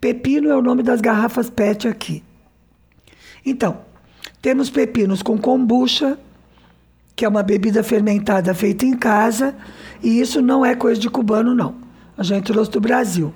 Pepino 0.00 0.48
é 0.48 0.56
o 0.56 0.62
nome 0.62 0.84
das 0.84 1.00
garrafas 1.00 1.50
PET 1.50 1.88
aqui. 1.88 2.22
Então, 3.44 3.80
temos 4.40 4.70
pepinos 4.70 5.20
com 5.20 5.36
kombucha, 5.36 6.16
que 7.18 7.24
é 7.24 7.28
uma 7.28 7.42
bebida 7.42 7.82
fermentada 7.82 8.54
feita 8.54 8.86
em 8.86 8.96
casa, 8.96 9.52
e 10.00 10.20
isso 10.20 10.40
não 10.40 10.64
é 10.64 10.76
coisa 10.76 11.00
de 11.00 11.10
cubano, 11.10 11.52
não. 11.52 11.74
A 12.16 12.22
gente 12.22 12.52
trouxe 12.52 12.70
do 12.70 12.80
Brasil. 12.80 13.34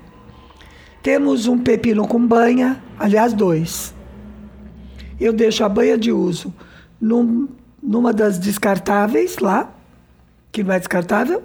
Temos 1.03 1.49
um 1.49 1.59
pepino 1.59 2.07
com 2.07 2.25
banha, 2.25 2.81
aliás, 2.97 3.33
dois. 3.33 3.92
Eu 5.21 5.33
deixo 5.33 5.64
a 5.64 5.68
banha 5.68 5.99
de 5.99 6.12
uso 6.12 6.55
num, 7.01 7.49
numa 7.83 8.12
das 8.12 8.38
descartáveis 8.38 9.38
lá, 9.38 9.75
que 10.53 10.62
não 10.62 10.73
é 10.73 10.79
descartável, 10.79 11.42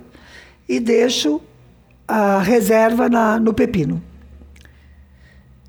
e 0.70 0.80
deixo 0.80 1.42
a 2.08 2.38
reserva 2.38 3.10
na, 3.10 3.40
no 3.40 3.52
pepino. 3.52 4.00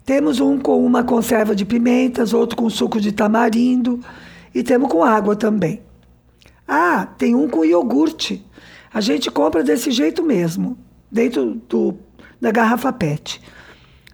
Temos 0.05 0.39
um 0.39 0.59
com 0.59 0.85
uma 0.85 1.03
conserva 1.03 1.57
de 1.57 1.65
pimentas, 1.65 2.35
outro 2.35 2.59
com 2.59 2.69
suco 2.69 3.01
de 3.01 3.11
tamarindo 3.11 4.01
e 4.55 4.63
temos 4.63 4.91
com 4.91 5.03
água 5.03 5.35
também. 5.35 5.88
Ah, 6.71 7.07
tem 7.17 7.35
um 7.35 7.49
com 7.49 7.65
iogurte. 7.65 8.45
A 8.93 9.01
gente 9.01 9.31
compra 9.31 9.65
desse 9.65 9.91
jeito 9.91 10.23
mesmo, 10.23 10.77
dentro 11.11 11.55
do, 11.67 11.97
da 12.39 12.51
garrafa 12.51 12.93
PET, 12.93 13.41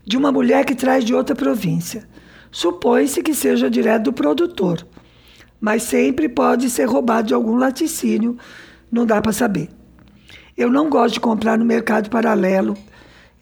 de 0.06 0.16
uma 0.16 0.30
mulher 0.30 0.64
que 0.64 0.76
traz 0.76 1.04
de 1.04 1.12
outra 1.12 1.34
província. 1.34 2.08
Supõe-se 2.52 3.24
que 3.24 3.34
seja 3.34 3.68
direto 3.68 4.04
do 4.04 4.12
produtor, 4.12 4.86
mas 5.60 5.82
sempre 5.82 6.28
pode 6.28 6.70
ser 6.70 6.84
roubado 6.84 7.26
de 7.26 7.34
algum 7.34 7.56
laticínio, 7.56 8.38
não 8.90 9.04
dá 9.04 9.20
para 9.20 9.32
saber. 9.32 9.68
Eu 10.56 10.70
não 10.70 10.88
gosto 10.88 11.14
de 11.14 11.20
comprar 11.20 11.58
no 11.58 11.64
mercado 11.64 12.08
paralelo. 12.08 12.76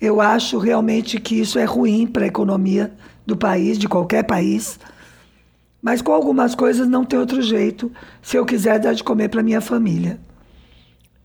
Eu 0.01 0.23
acho 0.23 0.57
realmente 0.57 1.21
que 1.21 1.39
isso 1.39 1.59
é 1.59 1.65
ruim 1.65 2.07
para 2.07 2.25
a 2.25 2.29
economia 2.29 2.91
do 3.27 3.37
país, 3.37 3.77
de 3.77 3.87
qualquer 3.87 4.23
país. 4.23 4.81
Mas 5.83 6.01
com 6.01 6.13
algumas 6.13 6.55
coisas 6.55 6.87
não 6.87 7.05
tem 7.05 7.19
outro 7.19 7.43
jeito, 7.43 7.91
se 8.23 8.37
eu 8.37 8.47
quiser 8.47 8.79
dar 8.79 8.95
de 8.95 9.03
comer 9.03 9.29
para 9.29 9.43
minha 9.43 9.61
família. 9.61 10.21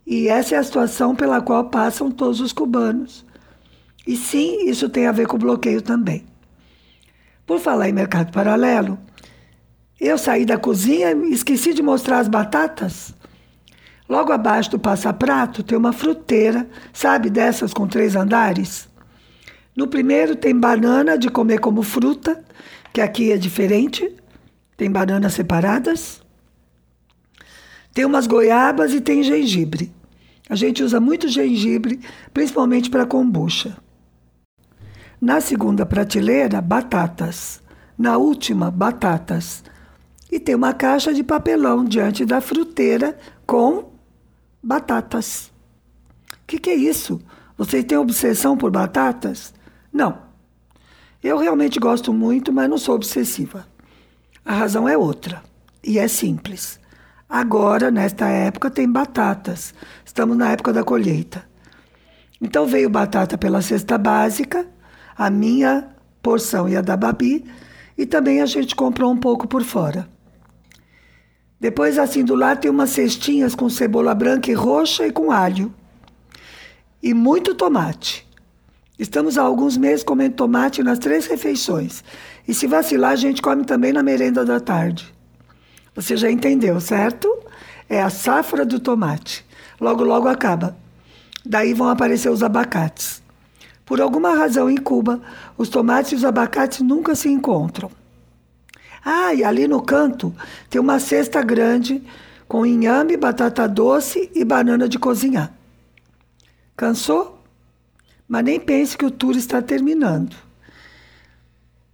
E 0.06 0.28
essa 0.28 0.56
é 0.56 0.58
a 0.58 0.64
situação 0.64 1.16
pela 1.16 1.42
qual 1.42 1.70
passam 1.70 2.10
todos 2.10 2.42
os 2.42 2.52
cubanos. 2.52 3.24
E 4.08 4.16
sim, 4.16 4.68
isso 4.68 4.90
tem 4.90 5.06
a 5.06 5.12
ver 5.12 5.28
com 5.28 5.38
bloqueio 5.38 5.82
também. 5.82 6.26
Por 7.46 7.60
falar 7.60 7.88
em 7.88 7.94
mercado 7.94 8.32
paralelo, 8.32 8.98
eu 10.00 10.18
saí 10.18 10.46
da 10.46 10.58
cozinha 10.58 11.12
e 11.12 11.34
esqueci 11.34 11.74
de 11.74 11.84
mostrar 11.84 12.20
as 12.20 12.28
batatas. 12.28 13.14
Logo 14.08 14.32
abaixo 14.32 14.72
do 14.72 14.80
passaprato 14.80 15.62
tem 15.62 15.78
uma 15.78 15.92
fruteira, 15.92 16.68
sabe, 16.94 17.30
dessas 17.30 17.74
com 17.74 17.86
três 17.86 18.16
andares. 18.16 18.88
No 19.76 19.88
primeiro 19.88 20.36
tem 20.36 20.56
banana 20.56 21.18
de 21.18 21.30
comer 21.30 21.60
como 21.60 21.84
fruta, 21.84 22.44
que 22.94 23.02
aqui 23.02 23.32
é 23.32 23.38
diferente, 23.38 24.16
tem 24.78 24.92
bananas 24.92 25.34
separadas. 25.34 26.22
Tem 27.94 28.06
umas 28.06 28.28
goiabas 28.28 28.94
e 28.94 29.02
tem 29.02 29.24
gengibre. 29.24 29.92
A 30.48 30.56
gente 30.56 30.84
usa 30.84 31.00
muito 31.00 31.28
gengibre, 31.28 32.00
principalmente 32.32 32.90
para 32.90 33.06
kombucha. 33.06 33.76
Na 35.20 35.42
segunda 35.42 35.84
prateleira, 35.84 36.62
batatas. 36.62 37.60
Na 37.98 38.18
última, 38.18 38.70
batatas. 38.70 39.64
E 40.32 40.40
tem 40.40 40.54
uma 40.54 40.74
caixa 40.74 41.12
de 41.12 41.24
papelão 41.24 41.84
diante 41.84 42.24
da 42.24 42.40
fruteira 42.40 43.18
com 43.48 43.92
batatas. 44.62 45.52
O 46.34 46.46
que, 46.46 46.60
que 46.60 46.70
é 46.70 46.76
isso? 46.76 47.20
Vocês 47.58 47.84
têm 47.84 47.98
obsessão 47.98 48.56
por 48.56 48.70
batatas? 48.70 49.54
Não. 49.92 50.20
Eu 51.24 51.40
realmente 51.40 51.80
gosto 51.80 52.14
muito, 52.14 52.54
mas 52.54 52.70
não 52.70 52.78
sou 52.78 52.94
obsessiva. 52.94 53.66
A 54.48 54.54
razão 54.54 54.88
é 54.88 54.98
outra. 54.98 55.44
E 55.84 56.00
é 56.00 56.08
simples. 56.08 56.80
Agora, 57.28 57.92
nesta 57.92 58.30
época, 58.30 58.72
tem 58.72 58.90
batatas. 58.90 59.74
Estamos 60.06 60.38
na 60.38 60.52
época 60.52 60.72
da 60.72 60.86
colheita. 60.86 61.44
Então 62.42 62.66
veio 62.66 62.90
batata 62.90 63.38
pela 63.38 63.62
cesta 63.62 63.98
básica, 63.98 64.66
a 65.18 65.30
minha 65.30 65.90
porção 66.22 66.70
e 66.70 66.78
a 66.78 66.82
da 66.82 66.96
Babi, 66.96 67.44
e 67.98 68.06
também 68.06 68.42
a 68.42 68.46
gente 68.46 68.74
comprou 68.74 69.12
um 69.12 69.18
pouco 69.18 69.50
por 69.50 69.64
fora. 69.64 70.08
Depois, 71.60 71.98
assim 72.00 72.24
do 72.24 72.36
lado, 72.36 72.62
tem 72.62 72.72
umas 72.72 72.92
cestinhas 72.92 73.54
com 73.54 73.70
cebola 73.70 74.16
branca 74.16 74.50
e 74.50 74.54
roxa 74.54 75.06
e 75.06 75.12
com 75.12 75.30
alho. 75.30 75.74
E 77.02 77.14
muito 77.14 77.54
tomate. 77.54 78.27
Estamos 78.98 79.38
há 79.38 79.44
alguns 79.44 79.78
meses 79.78 80.04
comendo 80.04 80.36
tomate 80.36 80.82
nas 80.82 80.98
três 80.98 81.28
refeições. 81.28 82.04
E 82.48 82.54
se 82.54 82.66
vacilar, 82.66 83.12
a 83.12 83.16
gente 83.16 83.42
come 83.42 83.64
também 83.64 83.94
na 83.94 84.02
merenda 84.02 84.44
da 84.44 84.60
tarde. 84.60 85.14
Você 85.94 86.18
já 86.18 86.32
entendeu, 86.32 86.80
certo? 86.80 87.32
É 87.88 88.02
a 88.02 88.10
safra 88.10 88.66
do 88.66 88.80
tomate. 88.80 89.46
Logo, 89.80 90.04
logo 90.04 90.28
acaba. 90.28 90.76
Daí 91.46 91.74
vão 91.74 91.90
aparecer 91.90 92.30
os 92.30 92.42
abacates. 92.42 93.22
Por 93.86 94.02
alguma 94.02 94.36
razão 94.36 94.70
em 94.70 94.78
Cuba, 94.78 95.22
os 95.58 95.70
tomates 95.70 96.12
e 96.12 96.16
os 96.16 96.26
abacates 96.26 96.82
nunca 96.82 97.16
se 97.16 97.30
encontram. 97.30 97.90
Ah, 99.06 99.34
e 99.34 99.44
ali 99.44 99.68
no 99.68 99.82
canto 99.82 100.36
tem 100.70 100.82
uma 100.82 101.00
cesta 101.00 101.42
grande 101.42 102.04
com 102.48 102.66
inhame, 102.66 103.16
batata 103.16 103.68
doce 103.68 104.30
e 104.36 104.44
banana 104.44 104.90
de 104.90 105.00
cozinhar. 105.00 105.54
Cansou? 106.76 107.37
Mas 108.28 108.44
nem 108.44 108.60
pense 108.60 108.98
que 108.98 109.06
o 109.06 109.12
tour 109.12 109.36
está 109.36 109.62
terminando. 109.62 110.36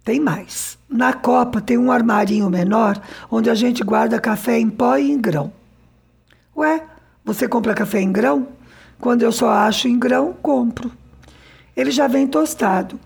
Tem 0.04 0.20
mais. 0.20 0.78
Na 0.88 1.12
copa 1.12 1.60
tem 1.60 1.78
um 1.78 1.90
armarinho 1.90 2.50
menor 2.50 3.00
onde 3.30 3.48
a 3.48 3.54
gente 3.54 3.82
guarda 3.82 4.20
café 4.20 4.58
em 4.58 4.68
pó 4.68 4.96
e 4.96 5.10
em 5.10 5.18
grão. 5.18 5.52
Ué, 6.56 6.84
você 7.24 7.48
compra 7.48 7.74
café 7.74 8.00
em 8.00 8.12
grão? 8.12 8.48
Quando 9.00 9.22
eu 9.22 9.32
só 9.32 9.50
acho 9.50 9.88
em 9.88 9.98
grão, 9.98 10.34
compro. 10.42 10.92
Ele 11.76 11.90
já 11.90 12.06
vem 12.06 12.26
tostado. 12.26 12.98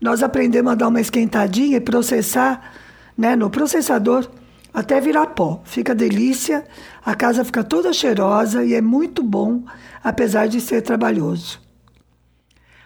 Nós 0.00 0.22
aprendemos 0.22 0.72
a 0.72 0.74
dar 0.74 0.88
uma 0.88 1.00
esquentadinha 1.00 1.76
e 1.76 1.80
processar 1.80 2.72
né, 3.16 3.36
no 3.36 3.50
processador 3.50 4.28
até 4.72 5.00
virar 5.00 5.26
pó. 5.26 5.60
Fica 5.64 5.94
delícia, 5.94 6.64
a 7.04 7.14
casa 7.14 7.44
fica 7.44 7.62
toda 7.62 7.92
cheirosa 7.92 8.64
e 8.64 8.74
é 8.74 8.80
muito 8.80 9.22
bom, 9.22 9.62
apesar 10.02 10.46
de 10.46 10.60
ser 10.60 10.80
trabalhoso. 10.82 11.69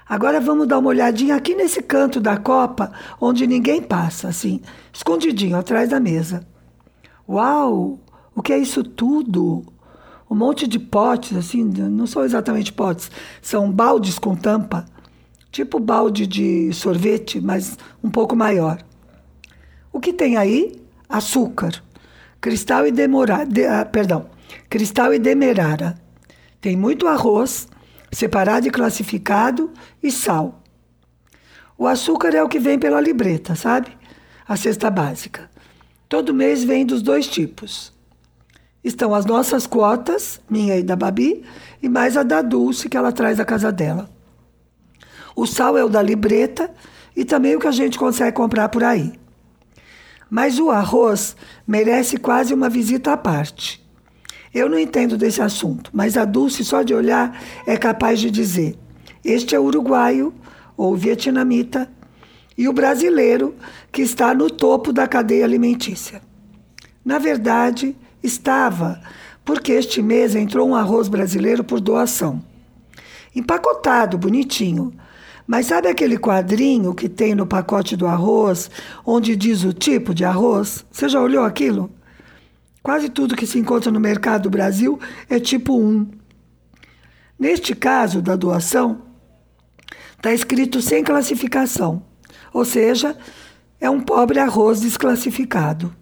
Agora 0.06 0.40
vamos 0.40 0.68
dar 0.68 0.78
uma 0.78 0.90
olhadinha 0.90 1.34
aqui 1.34 1.54
nesse 1.54 1.82
canto 1.82 2.20
da 2.20 2.36
copa, 2.36 2.92
onde 3.20 3.46
ninguém 3.46 3.80
passa, 3.80 4.28
assim, 4.28 4.60
escondidinho 4.92 5.56
atrás 5.56 5.88
da 5.90 5.98
mesa. 5.98 6.46
Uau! 7.28 7.98
O 8.34 8.42
que 8.42 8.52
é 8.52 8.58
isso 8.58 8.82
tudo? 8.82 9.64
Um 10.30 10.34
monte 10.34 10.66
de 10.66 10.78
potes, 10.78 11.36
assim, 11.36 11.64
não 11.64 12.06
são 12.06 12.24
exatamente 12.24 12.72
potes, 12.72 13.10
são 13.40 13.70
baldes 13.70 14.18
com 14.18 14.34
tampa, 14.34 14.84
tipo 15.50 15.78
balde 15.78 16.26
de 16.26 16.72
sorvete, 16.72 17.40
mas 17.40 17.78
um 18.02 18.10
pouco 18.10 18.34
maior. 18.34 18.84
O 19.92 20.00
que 20.00 20.12
tem 20.12 20.36
aí? 20.36 20.82
Açúcar, 21.08 21.82
cristal 22.40 22.86
e 22.86 22.90
demorada, 22.90 23.46
de, 23.46 23.64
ah, 23.64 23.84
perdão, 23.84 24.26
cristal 24.68 25.14
e 25.14 25.18
demerara. 25.18 25.94
Tem 26.60 26.76
muito 26.76 27.06
arroz, 27.06 27.68
separado 28.14 28.66
e 28.66 28.70
classificado, 28.70 29.70
e 30.02 30.10
sal. 30.10 30.62
O 31.76 31.86
açúcar 31.86 32.34
é 32.34 32.42
o 32.42 32.48
que 32.48 32.58
vem 32.58 32.78
pela 32.78 33.00
libreta, 33.00 33.54
sabe? 33.54 33.88
A 34.46 34.56
cesta 34.56 34.90
básica. 34.90 35.50
Todo 36.08 36.32
mês 36.32 36.62
vem 36.62 36.86
dos 36.86 37.02
dois 37.02 37.26
tipos. 37.26 37.92
Estão 38.82 39.14
as 39.14 39.24
nossas 39.24 39.66
cotas, 39.66 40.40
minha 40.48 40.76
e 40.76 40.82
da 40.82 40.94
Babi, 40.94 41.44
e 41.82 41.88
mais 41.88 42.16
a 42.16 42.22
da 42.22 42.42
Dulce, 42.42 42.88
que 42.88 42.96
ela 42.96 43.10
traz 43.10 43.38
da 43.38 43.44
casa 43.44 43.72
dela. 43.72 44.08
O 45.34 45.46
sal 45.46 45.76
é 45.76 45.84
o 45.84 45.88
da 45.88 46.00
libreta 46.00 46.70
e 47.16 47.24
também 47.24 47.56
o 47.56 47.60
que 47.60 47.66
a 47.66 47.72
gente 47.72 47.98
consegue 47.98 48.36
comprar 48.36 48.68
por 48.68 48.84
aí. 48.84 49.12
Mas 50.30 50.58
o 50.58 50.70
arroz 50.70 51.36
merece 51.66 52.16
quase 52.16 52.54
uma 52.54 52.68
visita 52.68 53.12
à 53.12 53.16
parte. 53.16 53.83
Eu 54.54 54.68
não 54.68 54.78
entendo 54.78 55.16
desse 55.16 55.42
assunto, 55.42 55.90
mas 55.92 56.16
a 56.16 56.24
Dulce, 56.24 56.64
só 56.64 56.82
de 56.82 56.94
olhar, 56.94 57.42
é 57.66 57.76
capaz 57.76 58.20
de 58.20 58.30
dizer: 58.30 58.78
este 59.24 59.54
é 59.54 59.58
uruguaio 59.58 60.32
ou 60.76 60.94
vietnamita 60.94 61.90
e 62.56 62.68
o 62.68 62.72
brasileiro 62.72 63.54
que 63.90 64.02
está 64.02 64.32
no 64.32 64.48
topo 64.48 64.92
da 64.92 65.08
cadeia 65.08 65.44
alimentícia. 65.44 66.22
Na 67.04 67.18
verdade, 67.18 67.96
estava, 68.22 69.00
porque 69.44 69.72
este 69.72 70.00
mês 70.00 70.34
entrou 70.36 70.68
um 70.68 70.74
arroz 70.74 71.08
brasileiro 71.08 71.64
por 71.64 71.80
doação. 71.80 72.42
Empacotado, 73.34 74.16
bonitinho. 74.16 74.92
Mas 75.46 75.66
sabe 75.66 75.88
aquele 75.88 76.16
quadrinho 76.16 76.94
que 76.94 77.08
tem 77.08 77.34
no 77.34 77.46
pacote 77.46 77.96
do 77.96 78.06
arroz, 78.06 78.70
onde 79.04 79.36
diz 79.36 79.64
o 79.64 79.72
tipo 79.74 80.14
de 80.14 80.24
arroz? 80.24 80.86
Você 80.90 81.08
já 81.08 81.20
olhou 81.20 81.44
aquilo? 81.44 81.90
Quase 82.84 83.08
tudo 83.08 83.34
que 83.34 83.46
se 83.46 83.58
encontra 83.58 83.90
no 83.90 83.98
mercado 83.98 84.42
do 84.42 84.50
Brasil 84.50 85.00
é 85.30 85.40
tipo 85.40 85.74
1. 85.74 86.06
Neste 87.38 87.74
caso 87.74 88.20
da 88.20 88.36
doação, 88.36 89.00
está 90.14 90.34
escrito 90.34 90.82
sem 90.82 91.02
classificação, 91.02 92.02
ou 92.52 92.62
seja, 92.62 93.16
é 93.80 93.88
um 93.88 94.02
pobre 94.02 94.38
arroz 94.38 94.82
desclassificado. 94.82 95.96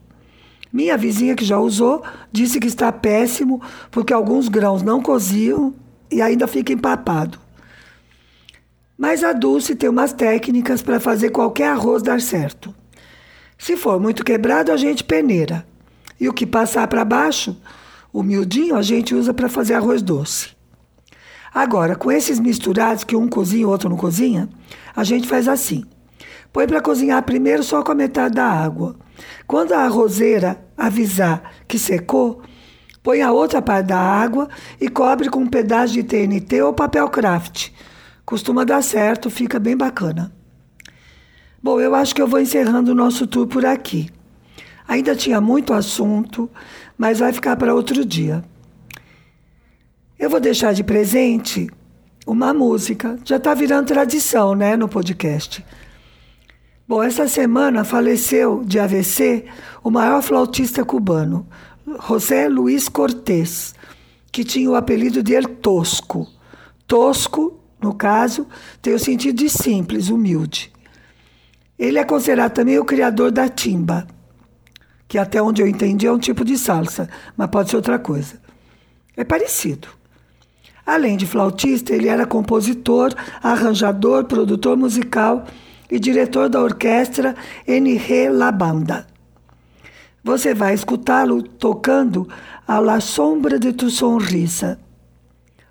Minha 0.72 0.96
vizinha 0.98 1.36
que 1.36 1.44
já 1.44 1.56
usou 1.56 2.02
disse 2.32 2.58
que 2.58 2.66
está 2.66 2.90
péssimo 2.90 3.62
porque 3.88 4.12
alguns 4.12 4.48
grãos 4.48 4.82
não 4.82 5.00
coziam 5.00 5.72
e 6.10 6.20
ainda 6.20 6.48
fica 6.48 6.72
empapado. 6.72 7.38
Mas 8.98 9.22
a 9.22 9.32
Dulce 9.32 9.76
tem 9.76 9.88
umas 9.88 10.12
técnicas 10.12 10.82
para 10.82 10.98
fazer 10.98 11.30
qualquer 11.30 11.68
arroz 11.68 12.02
dar 12.02 12.20
certo. 12.20 12.74
Se 13.56 13.76
for 13.76 14.00
muito 14.00 14.24
quebrado, 14.24 14.72
a 14.72 14.76
gente 14.76 15.04
peneira. 15.04 15.64
E 16.22 16.28
o 16.28 16.32
que 16.32 16.46
passar 16.46 16.86
para 16.86 17.04
baixo, 17.04 17.56
o 18.12 18.22
miudinho, 18.22 18.76
a 18.76 18.82
gente 18.82 19.12
usa 19.12 19.34
para 19.34 19.48
fazer 19.48 19.74
arroz 19.74 20.00
doce. 20.00 20.50
Agora, 21.52 21.96
com 21.96 22.12
esses 22.12 22.38
misturados 22.38 23.02
que 23.02 23.16
um 23.16 23.26
cozinha 23.26 23.62
e 23.62 23.64
o 23.64 23.68
outro 23.68 23.88
não 23.88 23.96
cozinha, 23.96 24.48
a 24.94 25.02
gente 25.02 25.26
faz 25.26 25.48
assim. 25.48 25.82
Põe 26.52 26.68
para 26.68 26.80
cozinhar 26.80 27.20
primeiro 27.24 27.64
só 27.64 27.82
com 27.82 27.90
a 27.90 27.94
metade 27.96 28.36
da 28.36 28.46
água. 28.46 28.94
Quando 29.48 29.72
a 29.72 29.80
arrozeira 29.80 30.64
avisar 30.78 31.54
que 31.66 31.76
secou, 31.76 32.40
põe 33.02 33.20
a 33.20 33.32
outra 33.32 33.60
parte 33.60 33.88
da 33.88 33.98
água 33.98 34.48
e 34.80 34.88
cobre 34.88 35.28
com 35.28 35.40
um 35.40 35.48
pedaço 35.48 35.94
de 35.94 36.04
TNT 36.04 36.62
ou 36.62 36.72
papel 36.72 37.08
craft. 37.08 37.70
Costuma 38.24 38.62
dar 38.62 38.80
certo, 38.80 39.28
fica 39.28 39.58
bem 39.58 39.76
bacana. 39.76 40.32
Bom, 41.60 41.80
eu 41.80 41.96
acho 41.96 42.14
que 42.14 42.22
eu 42.22 42.28
vou 42.28 42.38
encerrando 42.38 42.92
o 42.92 42.94
nosso 42.94 43.26
tour 43.26 43.48
por 43.48 43.66
aqui. 43.66 44.08
Ainda 44.92 45.16
tinha 45.16 45.40
muito 45.40 45.72
assunto, 45.72 46.50
mas 46.98 47.20
vai 47.20 47.32
ficar 47.32 47.56
para 47.56 47.74
outro 47.74 48.04
dia. 48.04 48.44
Eu 50.18 50.28
vou 50.28 50.38
deixar 50.38 50.74
de 50.74 50.84
presente 50.84 51.66
uma 52.26 52.52
música. 52.52 53.18
Já 53.24 53.38
está 53.38 53.54
virando 53.54 53.86
tradição, 53.86 54.54
né, 54.54 54.76
no 54.76 54.86
podcast. 54.86 55.64
Bom, 56.86 57.02
essa 57.02 57.26
semana 57.26 57.84
faleceu 57.84 58.62
de 58.66 58.78
AVC 58.78 59.46
o 59.82 59.90
maior 59.90 60.20
flautista 60.20 60.84
cubano, 60.84 61.46
José 62.06 62.46
Luiz 62.46 62.86
Cortés, 62.86 63.74
que 64.30 64.44
tinha 64.44 64.70
o 64.70 64.74
apelido 64.74 65.22
de 65.22 65.32
El 65.32 65.44
Tosco. 65.44 66.28
Tosco, 66.86 67.58
no 67.80 67.94
caso, 67.94 68.46
tem 68.82 68.92
o 68.92 68.98
sentido 68.98 69.38
de 69.38 69.48
simples, 69.48 70.10
humilde. 70.10 70.70
Ele 71.78 71.98
é 71.98 72.04
considerado 72.04 72.52
também 72.52 72.78
o 72.78 72.84
criador 72.84 73.30
da 73.30 73.48
timba 73.48 74.06
que 75.12 75.18
até 75.18 75.42
onde 75.42 75.60
eu 75.60 75.68
entendi 75.68 76.06
é 76.06 76.10
um 76.10 76.18
tipo 76.18 76.42
de 76.42 76.56
salsa, 76.56 77.06
mas 77.36 77.50
pode 77.50 77.68
ser 77.68 77.76
outra 77.76 77.98
coisa. 77.98 78.40
É 79.14 79.22
parecido. 79.22 79.86
Além 80.86 81.18
de 81.18 81.26
flautista, 81.26 81.92
ele 81.92 82.08
era 82.08 82.24
compositor, 82.24 83.14
arranjador, 83.42 84.24
produtor 84.24 84.74
musical 84.74 85.44
e 85.90 85.98
diretor 85.98 86.48
da 86.48 86.62
orquestra 86.62 87.36
NG 87.68 88.30
La 88.30 88.50
Banda. 88.50 89.06
você 90.24 90.54
vai 90.54 90.72
escutá-lo 90.72 91.42
tocando 91.42 92.26
a 92.66 92.78
La 92.78 92.98
Sombra 92.98 93.58
de 93.58 93.70
Tu 93.74 93.90
Sonrisa. 93.90 94.80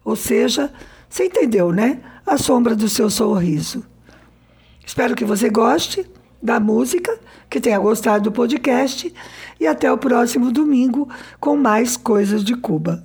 Ou 0.05 0.15
seja, 0.15 0.71
você 1.09 1.25
entendeu, 1.25 1.71
né? 1.71 1.99
A 2.27 2.37
sombra 2.37 2.75
do 2.75 2.87
seu 2.87 3.09
sorriso. 3.09 3.83
Espero 4.85 5.15
que 5.15 5.25
você 5.25 5.49
goste 5.49 6.05
da 6.41 6.59
música, 6.59 7.11
que 7.49 7.59
tenha 7.59 7.77
gostado 7.77 8.25
do 8.25 8.31
podcast 8.31 9.13
e 9.59 9.67
até 9.67 9.91
o 9.91 9.97
próximo 9.97 10.51
domingo 10.51 11.07
com 11.39 11.55
mais 11.55 11.97
coisas 11.97 12.43
de 12.43 12.55
Cuba. 12.55 13.03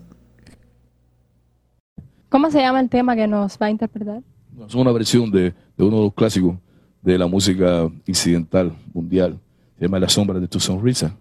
Como 2.31 2.51
se 2.51 2.61
chama 2.61 2.83
o 2.83 2.88
tema 2.88 3.14
que 3.14 3.27
nos 3.27 3.57
vai 3.57 3.70
interpretar? 3.70 4.22
Es 4.66 4.75
una 4.75 4.92
versión 4.92 5.31
de, 5.31 5.55
de 5.77 5.85
uno 5.85 5.96
de 5.99 6.03
los 6.05 6.14
clásicos 6.14 6.57
de 7.03 7.18
la 7.18 7.27
música 7.27 7.88
incidental 8.07 8.72
mundial. 8.92 9.38
Se 9.79 9.85
llama 9.85 10.01
La 10.01 10.09
sombra 10.09 10.40
de 10.40 10.49
tu 10.49 10.59
sonrisa. 10.59 11.14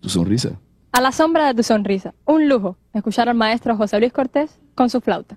Tu 0.00 0.08
sonrisa. 0.08 0.58
A 0.92 1.00
la 1.00 1.12
sombra 1.12 1.46
de 1.46 1.54
tu 1.54 1.62
sonrisa. 1.62 2.12
Un 2.26 2.48
lujo 2.48 2.76
escuchar 2.92 3.28
al 3.28 3.34
maestro 3.34 3.76
José 3.76 3.98
Luis 3.98 4.12
Cortés 4.12 4.58
con 4.74 4.90
su 4.90 5.00
flauta. 5.00 5.36